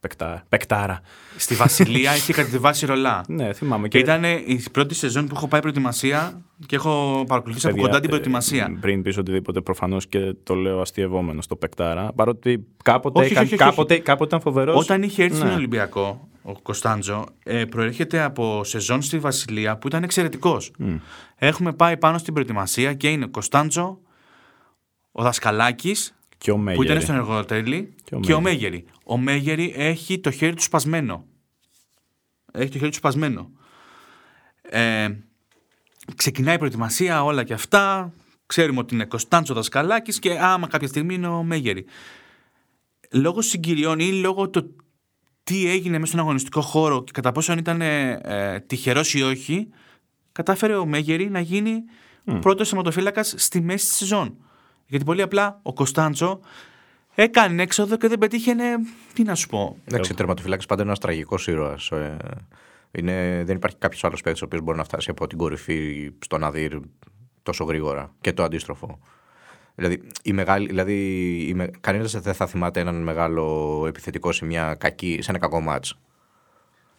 Παικτά, 0.01 0.45
παικτάρα. 0.49 1.01
Στη 1.37 1.55
Βασιλεία 1.55 2.15
είχε 2.17 2.33
κατεβάσει 2.33 2.87
ρολά. 2.87 3.25
Ναι, 3.29 3.53
θυμάμαι. 3.53 3.89
Και 3.89 3.99
ήταν 3.99 4.25
η 4.25 4.63
πρώτη 4.73 4.95
σεζόν 4.95 5.27
που 5.27 5.35
έχω 5.37 5.49
πάει 5.49 5.61
προετοιμασία 5.61 6.41
και 6.67 6.77
έχω 6.77 7.25
παρακολουθήσει 7.29 7.67
από 7.67 7.75
Παιδιά, 7.75 7.89
κοντά 7.91 8.01
την 8.01 8.11
ε, 8.11 8.13
προετοιμασία. 8.13 8.79
Πριν 8.81 9.03
πεις 9.03 9.17
οτιδήποτε, 9.17 9.61
προφανώς 9.61 10.07
και 10.07 10.35
το 10.43 10.55
λέω 10.55 10.81
αστειευόμενο 10.81 11.43
στο 11.43 11.57
παικτάρα. 11.57 12.13
Παρότι 12.13 12.67
κάποτε, 12.85 13.19
Όχι, 13.21 13.31
έκανε- 13.33 13.47
όχι, 13.47 13.55
όχι, 13.55 13.63
όχι. 13.63 13.71
κάποτε, 13.77 13.99
κάποτε 13.99 14.25
ήταν 14.25 14.41
φοβερός. 14.41 14.77
Όταν 14.85 15.03
είχε 15.03 15.23
έρθει 15.23 15.35
Ναι. 15.39 15.45
στον 15.45 15.57
Ολυμπιακό, 15.57 16.29
ο 16.43 16.53
Κωνσταντζο 16.63 17.25
ε, 17.45 17.65
προέρχεται 17.65 18.23
από 18.23 18.65
σεζόν 18.65 19.03
στη 19.03 19.19
Βασιλεία 19.19 19.77
που 19.77 19.87
ήταν 19.87 20.03
εξαιρετικός. 20.03 20.71
Έχουμε 21.37 21.73
πάει 21.73 21.97
πάνω 21.97 22.19
στην 22.19 22.33
προετοιμασία 22.35 22.95
και 22.95 23.09
είναι 23.09 23.25
ο 23.25 23.29
Κωνσταντζο, 23.29 23.99
ο 25.13 25.23
Δασκαλάκης, 25.23 26.15
Και 26.39 26.51
ο 26.51 26.55
που 26.55 26.61
Μέγερη. 26.61 26.85
ήταν 26.87 27.01
στον 27.01 27.15
Εργοτέλη, 27.15 27.95
Και 28.11 28.17
ο 28.17 28.21
και 28.21 28.33
ο 28.33 28.41
Μέγερη. 28.41 28.85
Ο 29.05 29.19
Μέγερη 29.19 29.73
έχει 29.77 30.19
το 30.19 30.31
χέρι 30.31 30.55
του 30.55 30.63
σπασμένο. 30.63 31.27
Έχει 32.53 32.71
το 32.71 32.79
χέρι 32.79 32.91
του 32.91 32.97
σπασμένο. 32.97 33.51
Ε, 34.63 35.09
ξεκινάει 36.17 36.55
η 36.55 36.59
προετοιμασία, 36.59 37.25
όλα 37.25 37.45
και 37.45 37.53
αυτά. 37.53 38.13
Ξέρουμε 38.47 38.79
ότι 38.79 38.95
είναι 38.95 39.05
Κωνσταντζο 39.05 39.55
Δασκαλάκης 39.55 40.19
και 40.19 40.39
άμα 40.39 40.67
κάποια 40.67 40.89
στιγμή 40.89 41.15
είναι 41.15 41.27
ο 41.27 41.43
Μέγερη. 41.43 41.85
Λόγω 43.13 43.43
συγκυριών 43.43 43.99
ή 43.99 44.13
λόγω 44.13 44.51
το 44.51 44.75
τι 45.43 45.71
έγινε 45.71 45.99
μέσα 45.99 46.13
στον 46.13 46.21
αγωνιστικό 46.21 46.61
χώρο 46.61 47.05
και 47.05 47.13
κατά 47.13 47.33
πόσο 47.33 47.53
ήταν 47.53 47.81
ε, 47.81 48.21
ε, 48.23 48.61
τυχερός 48.61 49.15
ή 49.15 49.23
όχι, 49.23 49.69
κατάφερε 50.33 50.77
ο 50.77 50.87
Μέγερη 50.87 51.31
να 51.31 51.41
γίνει 51.41 51.83
ο 52.25 52.39
πρώτος 52.39 52.69
θεματοφύλακας 52.69 53.35
στη 53.37 53.61
μέση 53.61 53.87
της 53.87 53.97
σεζόν. 53.97 54.37
Γιατί 54.87 55.05
πολύ 55.05 55.23
απλά 55.23 55.61
ο 55.63 55.73
Κωνσταντζο 55.73 56.41
έκανε 57.15 57.63
έξοδο 57.63 57.97
και 57.97 58.09
δεν 58.09 58.19
πετύχαινε, 58.19 58.65
τι 59.13 59.23
να 59.23 59.35
σου 59.35 59.49
πω, 59.49 59.77
Εντάξει, 59.85 60.15
τερματοφυλάκης 60.15 60.67
πάντα 60.67 60.83
είναι 60.83 60.91
ένας 60.91 61.03
τραγικός 61.03 61.47
ήρωας. 61.47 61.91
Είναι, 62.91 63.43
δεν 63.45 63.57
υπάρχει 63.57 63.77
κάποιος 63.77 64.05
άλλος 64.05 64.21
παίκτης 64.21 64.43
ο 64.43 64.45
οποίος 64.45 64.63
μπορεί 64.63 64.79
να 64.79 64.85
φτάσει 64.85 65.11
από 65.11 65.27
την 65.27 65.39
κορυφή 65.39 66.11
στον 66.19 66.45
Αδύρ 66.45 66.79
τόσο 67.43 67.65
γρήγορα. 67.65 68.15
Και 68.21 68.33
το 68.33 68.43
αντίστροφο. 68.43 68.99
Δηλαδή, 69.75 70.03
η 70.23 70.33
μεγάλη, 70.33 70.67
δηλαδή 70.67 70.95
η 71.49 71.55
με, 71.55 71.71
κανένας 71.81 72.21
δεν 72.21 72.35
θα 72.35 72.47
θυμάται 72.47 72.81
έναν 72.81 73.03
μεγάλο 73.03 73.85
επιθετικό 73.89 74.33
σε, 74.33 74.45
μια 74.45 74.75
κακή, 74.75 75.19
σε 75.23 75.31
ένα 75.31 75.39
κακό 75.39 75.61
μάτς. 75.61 75.99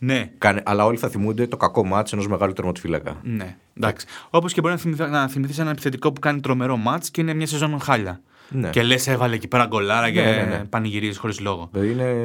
Ναι. 0.04 0.32
Κάνε- 0.38 0.62
Αλλά 0.66 0.86
όλοι 0.86 0.98
θα 0.98 1.10
θυμούνται 1.10 1.48
το 1.48 1.58
κακό 1.58 1.86
μάτς 1.86 2.14
ενός 2.14 2.28
μεγάλου 2.28 2.54
τερματοφύλακα. 2.54 3.20
Ναι, 3.24 3.56
εντάξει. 3.78 4.06
Όπως 4.30 4.54
και 4.54 4.62
μπορεί 4.62 4.74
να 4.74 4.80
θυμηθεί, 4.80 5.04
να 5.04 5.28
θυμηθείς 5.28 5.60
ένα 5.60 5.70
επιθετικό 5.70 6.12
που 6.12 6.20
κάνει 6.20 6.40
τρομερό 6.40 6.78
μάτς 6.78 7.10
και 7.12 7.22
είναι 7.22 7.34
μια 7.34 7.48
σεζόν 7.48 7.80
χάλια. 7.80 8.22
Ναι. 8.50 8.70
Και 8.70 8.84
λες, 8.84 9.08
έβαλε 9.08 9.36
εκεί 9.36 9.48
πέρα 9.48 9.66
γκολάρα 9.66 10.12
και 10.12 10.22
Ναι, 10.22 10.32
ναι, 10.32 10.44
ναι. 10.44 10.64
πανηγυρίζεις 10.70 11.18
χωρίς 11.18 11.40
λόγο. 11.40 11.70
Δηλαδή 11.72 11.92
είναι, 11.92 12.16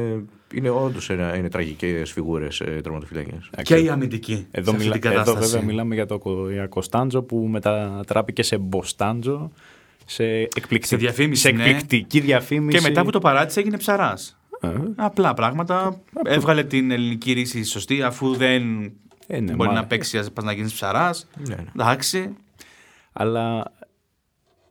είναι 0.55 0.71
όντως 0.71 1.09
είναι 1.09 1.49
τραγικές 1.51 2.13
φιγούρες 2.13 2.61
ε, 2.61 2.65
τερματοφύλακες. 2.83 3.51
Και 3.63 3.77
η 3.77 3.89
αμυντική. 3.89 4.47
Εδώ, 4.51 4.71
σε 4.71 4.77
αυτή 4.77 4.89
μιλά, 4.89 4.99
την 4.99 5.11
εδώ 5.11 5.19
κατάσταση. 5.19 5.51
βέβαια 5.51 5.67
μιλάμε 5.67 5.95
για 5.95 6.07
το 6.07 6.19
Κο- 6.19 6.51
για 6.51 6.67
Κωνσταντζο 6.67 7.23
που 7.23 7.37
μετατράπηκε 7.51 8.43
σε 8.43 8.59
Μποστάντζο 8.59 9.51
σε, 10.07 10.25
εκπληκτική, 10.25 10.87
Σε 10.87 10.97
διαφήμιση, 10.97 11.41
σε 11.41 11.51
ναι. 11.51 11.63
εκπληκτική 11.65 12.21
διαφήμιση. 12.21 12.79
Και 12.79 12.89
μετά 12.89 13.03
που 13.05 13.11
το 13.11 13.19
παράτησε 13.19 13.61
έγινε 13.61 13.77
ψαράς. 13.77 14.36
Ε, 14.61 14.69
Απλά 14.97 15.35
πράγματα. 15.35 16.01
Έβγαλε 16.25 16.65
την 16.65 16.91
ελληνική 16.91 17.33
ρίση 17.33 17.65
σωστή, 17.65 18.03
αφού 18.03 18.35
δεν 18.37 18.85
ε, 19.27 19.41
ναι, 19.41 19.53
μπορεί 19.55 19.69
μα- 19.69 19.75
να 19.75 19.87
παίξει, 19.87 20.31
πας 20.33 20.45
να 20.45 20.53
γίνεις 20.53 20.73
ψαράς. 20.73 21.29
Ναι, 21.49 21.55
ναι. 21.55 21.65
Εντάξει. 21.79 22.37
Αλλά 23.13 23.73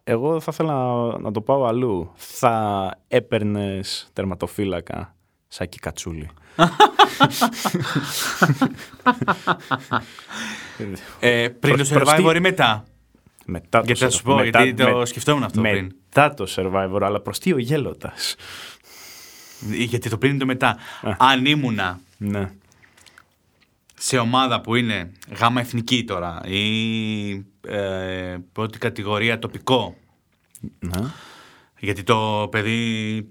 εγώ 0.04 0.40
θα 0.40 0.52
ήθελα 0.54 0.74
να, 0.74 1.20
να 1.20 1.32
το 1.32 1.42
πάω 1.42 1.66
αλλού. 1.66 2.12
Θα 2.16 2.92
έπαιρνες 3.08 4.10
τερματοφύλακα 4.14 5.16
Σάκη 5.48 5.80
Κατσούλη. 5.80 6.30
Ε, 11.20 11.48
πριν 11.60 11.74
Προς- 11.76 11.90
το 11.90 11.96
προς 11.96 12.14
τι- 12.14 12.24
Survivor 12.26 12.36
ή 12.36 12.40
μετά; 12.40 12.84
Μετά 13.46 13.80
το 13.80 13.86
Γιατί 13.86 14.00
θα 14.00 14.10
σου 14.10 14.22
Survivor. 14.22 14.26
πω, 14.26 14.36
Μετά- 14.36 14.64
γιατί 14.64 14.84
το 14.84 14.98
με- 14.98 15.06
σκεφτόμουν 15.06 15.44
αυτό 15.44 15.62
πριν. 15.62 15.84
Μετά 16.06 16.34
το 16.34 16.46
Survivor, 16.56 17.00
αλλά 17.02 17.20
προς 17.22 17.40
τι 17.40 17.54
ο 17.54 17.58
γέλοντας; 17.58 18.36
Γιατί 19.72 20.10
το 20.10 20.18
πριν 20.18 20.32
είναι 20.32 20.40
το 20.40 20.46
μετά. 20.46 20.78
Αν 21.18 21.46
ήμουνα 21.46 22.00
Ναι. 22.18 22.52
σε 23.94 24.18
ομάδα 24.18 24.62
που 24.62 24.76
είναι 24.76 25.12
γάμα 25.40 25.62
εθνική 25.62 26.04
τώρα 26.04 26.42
ή 26.46 27.32
ε, 27.68 28.38
πρώτη 28.52 28.78
κατηγορία 28.78 29.40
τοπικό, 29.40 29.96
ναι. 30.80 31.02
γιατί 31.80 32.04
το 32.04 32.48
παιδί 32.52 33.28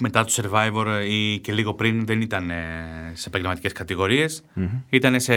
μετά 0.00 0.24
το 0.24 0.32
Survivor 0.36 1.04
ή 1.08 1.38
και 1.38 1.52
λίγο 1.52 1.74
πριν 1.74 2.06
δεν 2.06 2.20
ήταν 2.20 2.50
ε, 2.50 3.12
σε 3.14 3.28
επαγγελματικές 3.28 3.72
κατηγορίες, 3.72 4.42
ήταν 4.88 5.20
σε 5.20 5.34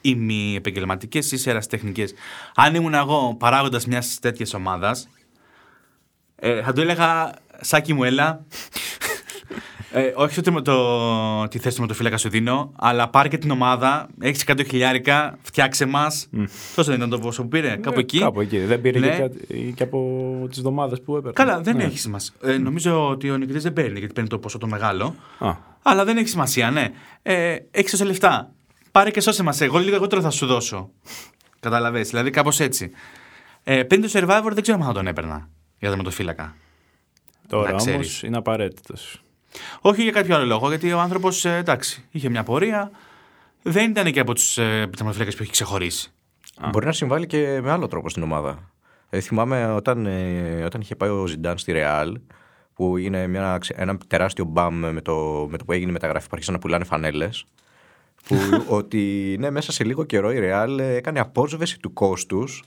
ημι 0.00 0.54
επαγγελματικές 0.56 1.32
ή 1.32 1.36
σε 1.36 1.50
ερασιτεχνικές. 1.50 2.14
Αν 2.54 2.74
ήμουν 2.74 2.94
εγώ 2.94 3.34
παράγοντας 3.38 3.86
μιας 3.86 4.18
τέτοιας 4.20 4.54
ομάδας, 4.54 5.08
ε, 6.36 6.62
θα 6.62 6.72
του 6.72 6.80
έλεγα 6.80 7.34
Σάκη 7.60 7.92
μου 7.92 8.04
έλα, 8.04 8.44
ε, 9.96 10.12
όχι 10.16 10.40
το, 10.40 10.62
το, 10.62 11.48
τη 11.48 11.58
θέση 11.58 11.74
του 11.76 11.80
μοτοφύλακα 11.82 12.16
σου 12.16 12.28
δίνω, 12.28 12.72
αλλά 12.76 13.08
πάρε 13.08 13.28
και 13.28 13.38
την 13.38 13.50
ομάδα, 13.50 14.08
έχεις 14.20 14.44
100 14.46 14.60
χιλιάρικα, 14.68 15.38
φτιάξε 15.42 15.84
μας. 15.86 16.28
Τόσο 16.74 16.90
δεν 16.90 16.96
ήταν 16.98 17.10
το 17.10 17.18
πόσο 17.18 17.42
που 17.42 17.48
πήρε, 17.48 17.76
κάπου 17.76 17.98
Ε, 17.98 18.02
εκεί. 18.02 18.18
Κάπου 18.18 18.40
εκεί. 18.40 18.58
Δεν 18.58 18.80
πήρε 18.80 18.98
Ναι. 18.98 19.08
και, 19.08 19.16
κάτι- 19.16 19.72
και 19.76 19.82
από 19.82 19.98
τις 20.48 20.58
εβδομάδες 20.58 21.00
που 21.02 21.12
έπαιρνε. 21.16 21.32
Καλά, 21.32 21.60
δεν 21.60 21.76
Ναι. 21.76 21.84
έχει 21.84 21.98
σημασία. 21.98 22.34
Ε, 22.42 22.56
νομίζω 22.58 23.08
ότι 23.08 23.30
ο 23.30 23.36
νικητής 23.36 23.62
δεν 23.62 23.72
παίρνει, 23.72 23.98
γιατί 23.98 24.14
παίρνει 24.14 24.28
το 24.28 24.38
ποσό 24.38 24.58
το 24.58 24.66
μεγάλο. 24.66 25.14
Α, 25.38 25.50
Αλλά 25.82 26.04
δεν 26.04 26.16
έχει 26.16 26.28
σημασία, 26.28 26.70
ναι. 26.70 26.88
Ε, 27.22 27.56
έχεις 27.70 27.90
τόσα 27.90 28.04
λεφτά. 28.04 28.50
Πάρε 28.92 29.10
και 29.10 29.20
σώσε 29.20 29.42
μας. 29.42 29.60
Εγώ 29.60 29.78
λίγο 29.78 29.90
λιγότερο 29.90 30.22
θα 30.22 30.30
σου 30.30 30.46
δώσω. 30.46 30.90
Καταλαβέ. 31.60 32.00
Δηλαδή 32.00 32.30
κάπως 32.30 32.60
έτσι. 32.60 32.90
Ε, 33.64 33.82
πριν 33.82 34.00
το 34.02 34.08
survivor 34.12 34.50
δεν 34.52 34.62
ξέρω 34.62 34.78
αν 34.80 34.84
θα 34.86 34.92
τον 34.92 35.06
έπαιρνα 35.06 35.48
για 35.78 35.88
τον 35.88 35.98
μοτοφύλακα. 35.98 36.54
τώρα 37.48 37.62
Να 37.64 37.70
όμως 37.70 37.84
ξέρεις. 37.84 38.22
είναι 38.22 38.36
απαραίτητος. 38.36 39.23
Όχι 39.80 40.02
για 40.02 40.12
κάποιο 40.12 40.36
άλλο 40.36 40.44
λόγο, 40.44 40.68
γιατί 40.68 40.92
ο 40.92 41.00
άνθρωπος, 41.00 41.44
εντάξει, 41.44 42.04
είχε 42.10 42.28
μια 42.28 42.42
πορεία. 42.42 42.90
Δεν 43.62 43.90
ήταν 43.90 44.12
και 44.12 44.20
από 44.20 44.34
τους 44.34 44.58
ε, 44.58 44.88
τερματοφύλακε 44.96 45.36
που 45.36 45.42
έχει 45.42 45.50
ξεχωρίσει. 45.50 46.12
Μπορεί 46.70 46.86
να 46.86 46.92
συμβάλλει 46.92 47.26
και 47.26 47.60
με 47.62 47.70
άλλο 47.70 47.88
τρόπο 47.88 48.08
στην 48.08 48.22
ομάδα. 48.22 48.70
Ε, 49.10 49.20
θυμάμαι 49.20 49.66
όταν, 49.66 50.06
ε, 50.06 50.62
όταν 50.64 50.80
είχε 50.80 50.96
πάει 50.96 51.10
ο 51.10 51.26
Ζιντάν 51.26 51.58
στη 51.58 51.72
Ρεάλ, 51.72 52.18
που 52.74 52.96
είναι 52.96 53.26
μια, 53.26 53.58
ξε- 53.60 53.78
ένα 53.80 53.98
τεράστιο 54.06 54.44
μπαμ 54.44 54.74
με 54.74 55.00
το, 55.00 55.46
με 55.50 55.56
το 55.58 55.64
που 55.64 55.72
έγινε 55.72 55.90
η 55.90 55.92
μεταγραφή, 55.92 56.24
που 56.24 56.30
άρχισαν 56.32 56.54
να 56.54 56.60
πουλάνε 56.60 56.84
φανέλες. 56.84 57.44
Που 58.28 58.36
ότι 58.78 59.36
ναι, 59.38 59.50
μέσα 59.50 59.72
σε 59.72 59.84
λίγο 59.84 60.04
καιρό 60.04 60.32
η 60.32 60.38
Ρεάλ 60.38 60.78
ε, 60.78 60.94
έκανε 60.94 61.20
απόσβεση 61.20 61.78
του 61.78 61.92
κόστους 61.92 62.62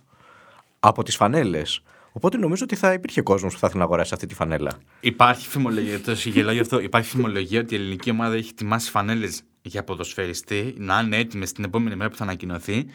από 0.80 1.04
τις 1.04 1.15
φανέλες. 1.15 1.82
Οπότε 2.17 2.38
νομίζω 2.38 2.63
ότι 2.63 2.75
θα 2.75 2.93
υπήρχε 2.93 3.21
κόσμος 3.21 3.53
που 3.53 3.60
θα 3.60 3.67
ήθελε 3.67 3.82
να 3.82 3.88
αγοράσει 3.88 4.13
αυτή 4.13 4.25
τη 4.25 4.34
φανέλα. 4.34 4.71
Υπάρχει 4.99 5.47
φημολογία, 5.47 6.01
το 6.01 6.12
γελάω 6.12 6.53
γι' 6.53 6.60
αυτό. 6.60 6.80
Υπάρχει 6.80 7.10
φημολογία 7.10 7.60
ότι 7.60 7.73
η 7.73 7.77
ελληνική 7.77 8.10
ομάδα 8.10 8.36
έχει 8.36 8.49
ετοιμάσει 8.51 8.89
φανέλες 8.89 9.41
για 9.62 9.84
ποδοσφαιριστή 9.84 10.73
να 10.77 10.99
είναι 10.99 11.17
έτοιμες 11.17 11.51
την 11.51 11.63
επόμενη 11.63 11.95
μέρα 11.95 12.10
που 12.10 12.15
θα 12.15 12.23
ανακοινωθεί. 12.23 12.86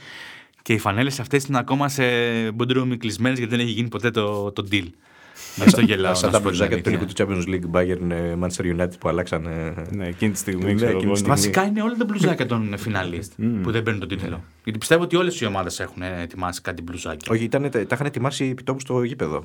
Και 0.63 0.73
οι 0.73 0.79
φανέλες 0.79 1.21
αυτές 1.21 1.45
είναι 1.45 1.59
ακόμα 1.59 1.89
σε 1.89 2.05
μποντρούμι 2.51 2.97
κλεισμένες 2.97 3.39
γιατί 3.39 3.57
δεν 3.57 3.65
έχει 3.65 3.75
γίνει 3.75 3.89
ποτέ 3.89 4.11
το, 4.11 4.53
το 4.53 4.67
deal. 4.71 4.87
Γι' 5.57 5.63
αυτό 5.63 5.81
γελάω. 5.81 6.15
Σαν 6.15 6.31
να 6.31 6.41
τα 6.41 6.51
σου 6.51 6.57
πω 6.59 6.67
την 6.67 6.67
μπλουζάκια 6.69 6.83
του 6.83 6.89
αλήθεια. 6.89 7.07
τελικού 7.17 7.45
του 7.45 7.45
Champions 7.45 7.55
League 7.55 7.77
Bayern 7.81 8.11
ε, 8.11 8.35
Manchester 8.41 8.81
United 8.81 8.99
που 9.01 9.09
αλλάξαν. 9.09 9.47
ε, 9.47 9.75
Ναι, 9.91 10.07
εκείνη 10.07 10.33
τη 10.33 10.39
στιγμή. 10.39 10.65
Ναι, 10.65 10.75
ξέρω 10.75 10.91
εκείνη 10.91 11.05
εγώ, 11.05 11.13
τη 11.15 11.29
ναι. 11.29 11.37
στιγμή. 11.37 11.37
Βασικά 11.37 11.65
είναι 11.65 11.83
όλα 11.83 11.95
τα 11.97 12.05
μπλουζάκια 12.05 12.47
των 12.47 12.75
φιναλίστ 12.79 13.33
που 13.63 13.71
δεν 13.71 13.83
παίρνουν 13.83 14.01
τον 14.01 14.09
τίτλο. 14.19 14.43
Γιατί 14.65 14.79
πιστεύω 14.79 15.03
ότι 15.03 15.17
όλες 15.17 15.41
οι 15.41 15.47
ομάδες 15.47 15.81
έχουν 15.81 16.03
ετοιμάσει 16.03 16.61
κάτι 16.61 16.83
μπλουζάκια. 16.83 17.33
Όχι, 17.33 17.45
ήταν, 17.45 17.71
τα 17.71 17.81
είχαν 17.93 18.07
ετοιμάσει 18.07 18.45
επιτόπου 18.45 18.81
στο 18.81 19.03
γήπεδο. 19.03 19.45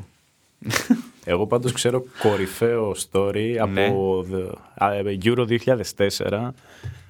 Εγώ 1.29 1.47
πάντως 1.47 1.71
ξέρω 1.71 2.03
κορυφαίο 2.19 2.95
story 3.11 3.55
Ναι. 3.73 3.85
από 3.85 4.25
the- 4.31 4.57
α, 4.77 4.93
ε, 4.93 5.17
Euro 5.23 5.45
2004 6.27 6.49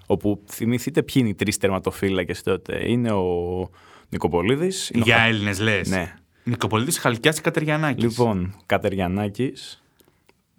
όπου 0.05 0.41
θυμηθείτε 0.47 1.03
ποιοι 1.03 1.15
είναι 1.15 1.29
οι 1.29 1.33
τρεις 1.33 1.57
τερματοφύλακες 1.57 2.43
τότε. 2.43 2.89
Είναι 2.89 3.11
ο 3.11 3.69
Νικοπολίδης. 4.09 4.89
είναι 4.89 5.01
ο 5.01 5.05
Για 5.05 5.15
Χα- 5.17 5.23
Έλληνες 5.25 5.59
λες. 5.59 5.89
Ναι. 5.89 6.13
Νικοπολίτη 6.47 6.99
Χαλκιάς 6.99 7.35
και 7.35 7.41
Κατεριανάκης. 7.41 8.03
Λοιπόν, 8.03 8.55
Κατεριανάκης. 8.65 9.83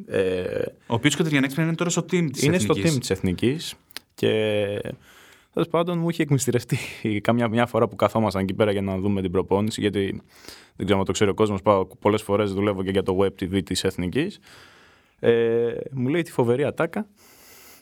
Ε, 0.06 0.62
Ο 0.86 0.94
οποίος 0.94 1.16
Κατεριανάκης 1.16 1.56
είναι 1.56 1.74
τώρα 1.74 1.90
στο 1.90 2.02
team 2.02 2.28
της 2.32 2.42
είναι 2.42 2.58
στο 2.58 2.74
team 2.74 2.98
της 2.98 3.10
Εθνικής 3.10 3.74
και 4.14 4.32
τέλος 5.52 5.68
πάντων 5.68 5.98
μου 5.98 6.08
είχε 6.10 6.22
εκμυστηρευτεί 6.22 6.78
καμιά 7.20 7.48
μια 7.48 7.66
φορά 7.66 7.88
που 7.88 7.96
καθόμασταν 7.96 8.42
εκεί 8.42 8.54
πέρα 8.54 8.72
για 8.72 8.82
να 8.82 8.98
δούμε 8.98 9.20
την 9.20 9.30
προπόνηση 9.30 9.80
γιατί 9.80 10.22
δεν 10.76 10.84
ξέρω 10.86 10.98
αν 11.00 11.04
το 11.04 11.12
ξέρει 11.12 11.30
ο 11.30 11.34
κόσμος 11.34 11.62
πάω 11.62 11.86
πολλές 11.86 12.22
φορές 12.22 12.52
δουλεύω 12.52 12.82
και 12.82 12.90
για 12.90 13.02
το 13.02 13.18
web 13.20 13.42
TV 13.42 13.62
της 13.64 13.84
Εθνικής 13.84 14.38
ε, 15.18 15.72
μου 15.92 16.08
λέει 16.08 16.22
τη 16.22 16.30
φοβερή 16.30 16.64
ατάκα 16.64 17.06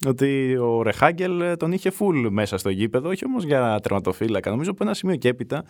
ότι 0.06 0.56
ο 0.56 0.82
Ρεχάγκελ 0.82 1.40
ε, 1.40 1.56
τον 1.56 1.72
είχε 1.72 1.92
full 1.98 2.26
μέσα 2.30 2.58
στο 2.58 2.70
γήπεδο, 2.70 3.08
όχι 3.08 3.24
όμως 3.24 3.44
για 3.44 3.80
τερματοφύλακα. 3.82 4.50
Νομίζω 4.50 4.70
από 4.70 4.84
ένα 4.84 4.94
σημείο 4.94 5.16
και 5.16 5.28
έπειτα 5.28 5.58
εί- 5.58 5.66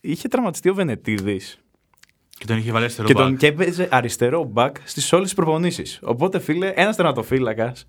είχε 0.00 0.28
τραυματιστεί 0.28 0.68
ο 0.68 0.74
Βενετίδης 0.74 1.58
Και 2.38 2.44
τον 2.46 2.56
είχε 2.56 2.72
βάλει 2.72 2.84
αριστερό 2.84 3.08
και, 3.08 3.14
μπακ. 3.14 3.24
τον, 3.24 3.36
και 3.36 3.46
έπαιζε 3.46 3.88
αριστερό 3.90 4.44
μπακ 4.44 4.76
στις 4.84 5.12
όλες 5.12 5.24
τις 5.24 5.34
προπονήσεις. 5.34 5.98
Οπότε, 6.02 6.38
φίλε, 6.38 6.72
ένας 6.74 6.96
τερματοφύλακας 6.96 7.86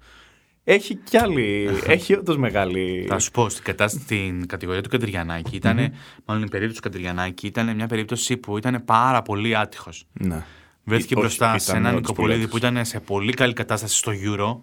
έχει 0.63 0.95
κι 0.95 1.17
άλλη. 1.17 1.69
έχει 1.86 2.13
όντως 2.17 2.38
μεγάλη. 2.38 3.06
Θα 3.08 3.19
σου 3.19 3.32
πω, 3.32 3.50
στην, 3.50 3.63
κατάσταση, 3.63 4.04
στην 4.04 4.48
κατηγορία 4.48 4.82
του 4.82 4.89
Κατριανάκη, 4.89 5.56
ήταν, 5.56 5.93
μάλλον 6.26 6.43
η 6.43 6.50
περίπτωση 6.50 6.82
του 6.82 6.89
Κατριανάκη, 6.89 7.48
ήταν 7.48 7.76
μια 7.76 7.88
περίπτωση 7.88 8.38
που 8.38 8.58
ήταν 8.58 8.86
πάρα 8.86 9.22
πολύ 9.22 9.58
άτυχος. 9.58 10.08
Ναι. 10.12 10.43
Βρέθηκε 10.84 11.13
Όχι, 11.13 11.24
μπροστά 11.24 11.45
ήταν 11.45 11.60
σε 11.60 11.72
έναν 11.72 11.95
όντως 11.95 12.02
Νικοπολίδη 12.02 12.38
πολύ 12.38 12.48
που 12.48 12.58
ήταν 12.58 12.86
σε 12.86 13.00
πολύ 13.00 13.34
καλή 13.34 13.54
κατάσταση 13.54 13.95
στο 13.95 14.12
Euro 14.24 14.60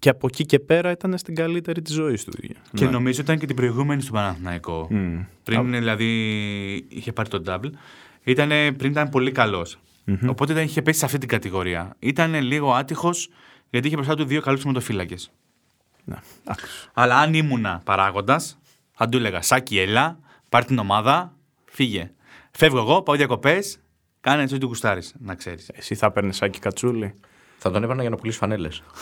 Και 0.00 0.08
από 0.08 0.26
εκεί 0.26 0.46
και 0.46 0.58
πέρα 0.58 0.90
ήταν 0.90 1.18
στην 1.18 1.34
καλύτερη 1.34 1.82
της 1.82 1.94
ζωής 1.94 2.24
του. 2.24 2.32
και 2.74 2.84
Ναι. 2.84 2.90
νομίζω 2.90 3.20
ήταν 3.20 3.38
και 3.38 3.46
την 3.46 3.56
προηγούμενη 3.56 4.02
στον 4.02 4.14
Παναθηναϊκό. 4.14 4.86
Μμ. 4.90 5.20
Πριν 5.44 5.70
δηλαδή 5.70 6.06
είχε 6.88 7.12
πάρει 7.12 7.28
τον 7.28 7.42
double, 7.46 7.70
ήτανε, 8.22 8.72
πριν 8.72 8.90
ήταν 8.90 9.08
πολύ 9.08 9.32
καλός. 9.32 9.78
Οπότε 10.26 10.52
δεν 10.54 10.64
είχε 10.64 10.82
πέσει 10.82 10.98
σε 10.98 11.04
αυτή 11.04 11.18
την 11.18 11.28
κατηγορία. 11.28 11.96
Ήταν 11.98 12.34
λίγο 12.34 12.72
άτυχος 12.72 13.30
γιατί 13.70 13.86
είχε 13.86 13.96
μπροστά 13.96 14.14
του 14.14 14.24
δύο 14.24 14.40
καλούς 14.40 14.64
μοτοφύλακε. 14.64 15.14
Ναι. 16.04 16.16
Άκουσα. 16.44 16.90
Αλλά 16.92 17.16
αν 17.18 17.34
ήμουνα 17.34 17.80
παράγοντας, 17.84 18.58
θα 18.92 19.08
του 19.08 19.16
έλεγα 19.16 19.42
Σάκη, 19.42 19.78
έλα, 19.78 20.18
πάρ 20.48 20.64
την 20.64 20.78
ομάδα, 20.78 21.32
φύγε. 21.64 22.10
Φεύγω 22.50 22.78
εγώ, 22.78 23.02
πάω 23.02 23.16
διακοπές, 23.16 23.78
κάνε 24.20 24.42
έτσι 24.42 24.54
ό,τι 24.54 24.66
γουστάρεις, 24.66 25.14
να 25.18 25.34
ξέρεις. 25.34 25.68
Εσύ 25.74 25.94
θα 25.94 26.10
παίρνει 26.10 26.32
σάκι 26.32 26.58
κατσούλη. 26.58 27.14
Θα 27.58 27.70
τον 27.70 27.82
έπαιρνα 27.82 28.00
για 28.00 28.10
να 28.10 28.16
πουλήσει 28.16 28.38
φανέλες. 28.38 28.82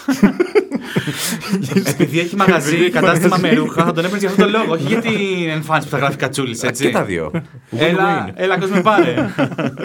Επειδή 1.85 2.21
έχει 2.21 2.37
μαγαζί, 2.37 2.91
κατάστημα 2.91 3.37
με 3.37 3.53
ρούχα, 3.53 3.85
θα 3.85 3.93
τον 3.93 3.99
έπαιρνε 4.05 4.19
για 4.19 4.29
αυτόν 4.29 4.51
τον 4.51 4.61
λόγο. 4.61 4.73
Όχι 4.73 4.87
για 4.87 5.01
την 5.01 5.49
εμφάνιση 5.49 5.87
που 5.89 5.93
θα 5.93 5.99
γράφει 5.99 6.17
κατσούλης, 6.17 6.63
έτσι. 6.63 6.85
και 6.85 6.91
τα 6.91 7.05
δύο. 7.05 7.31
Έλα, 7.71 8.27
Win-win. 8.27 8.31
έλα, 8.35 8.59
κόσμο 8.59 8.81
πάρε. 8.83 9.31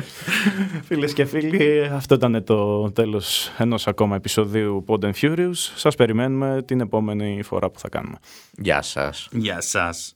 Φίλες 0.88 1.14
και 1.14 1.26
φίλοι, 1.26 1.90
αυτό 1.94 2.16
ήταν 2.16 2.44
το 2.44 2.92
τέλος 2.92 3.52
ενός 3.58 3.88
ακόμα 3.88 4.16
επεισοδίου 4.16 4.86
Pod 4.88 5.00
and 5.00 5.12
Furious. 5.22 5.52
Σας 5.76 5.96
περιμένουμε 5.96 6.62
την 6.66 6.80
επόμενη 6.80 7.40
φορά 7.44 7.70
που 7.70 7.80
θα 7.80 7.90
κάνουμε. 7.90 8.18
Γεια 8.52 8.82
σας. 8.82 9.28
Γεια 9.32 9.62
σας. 9.62 10.16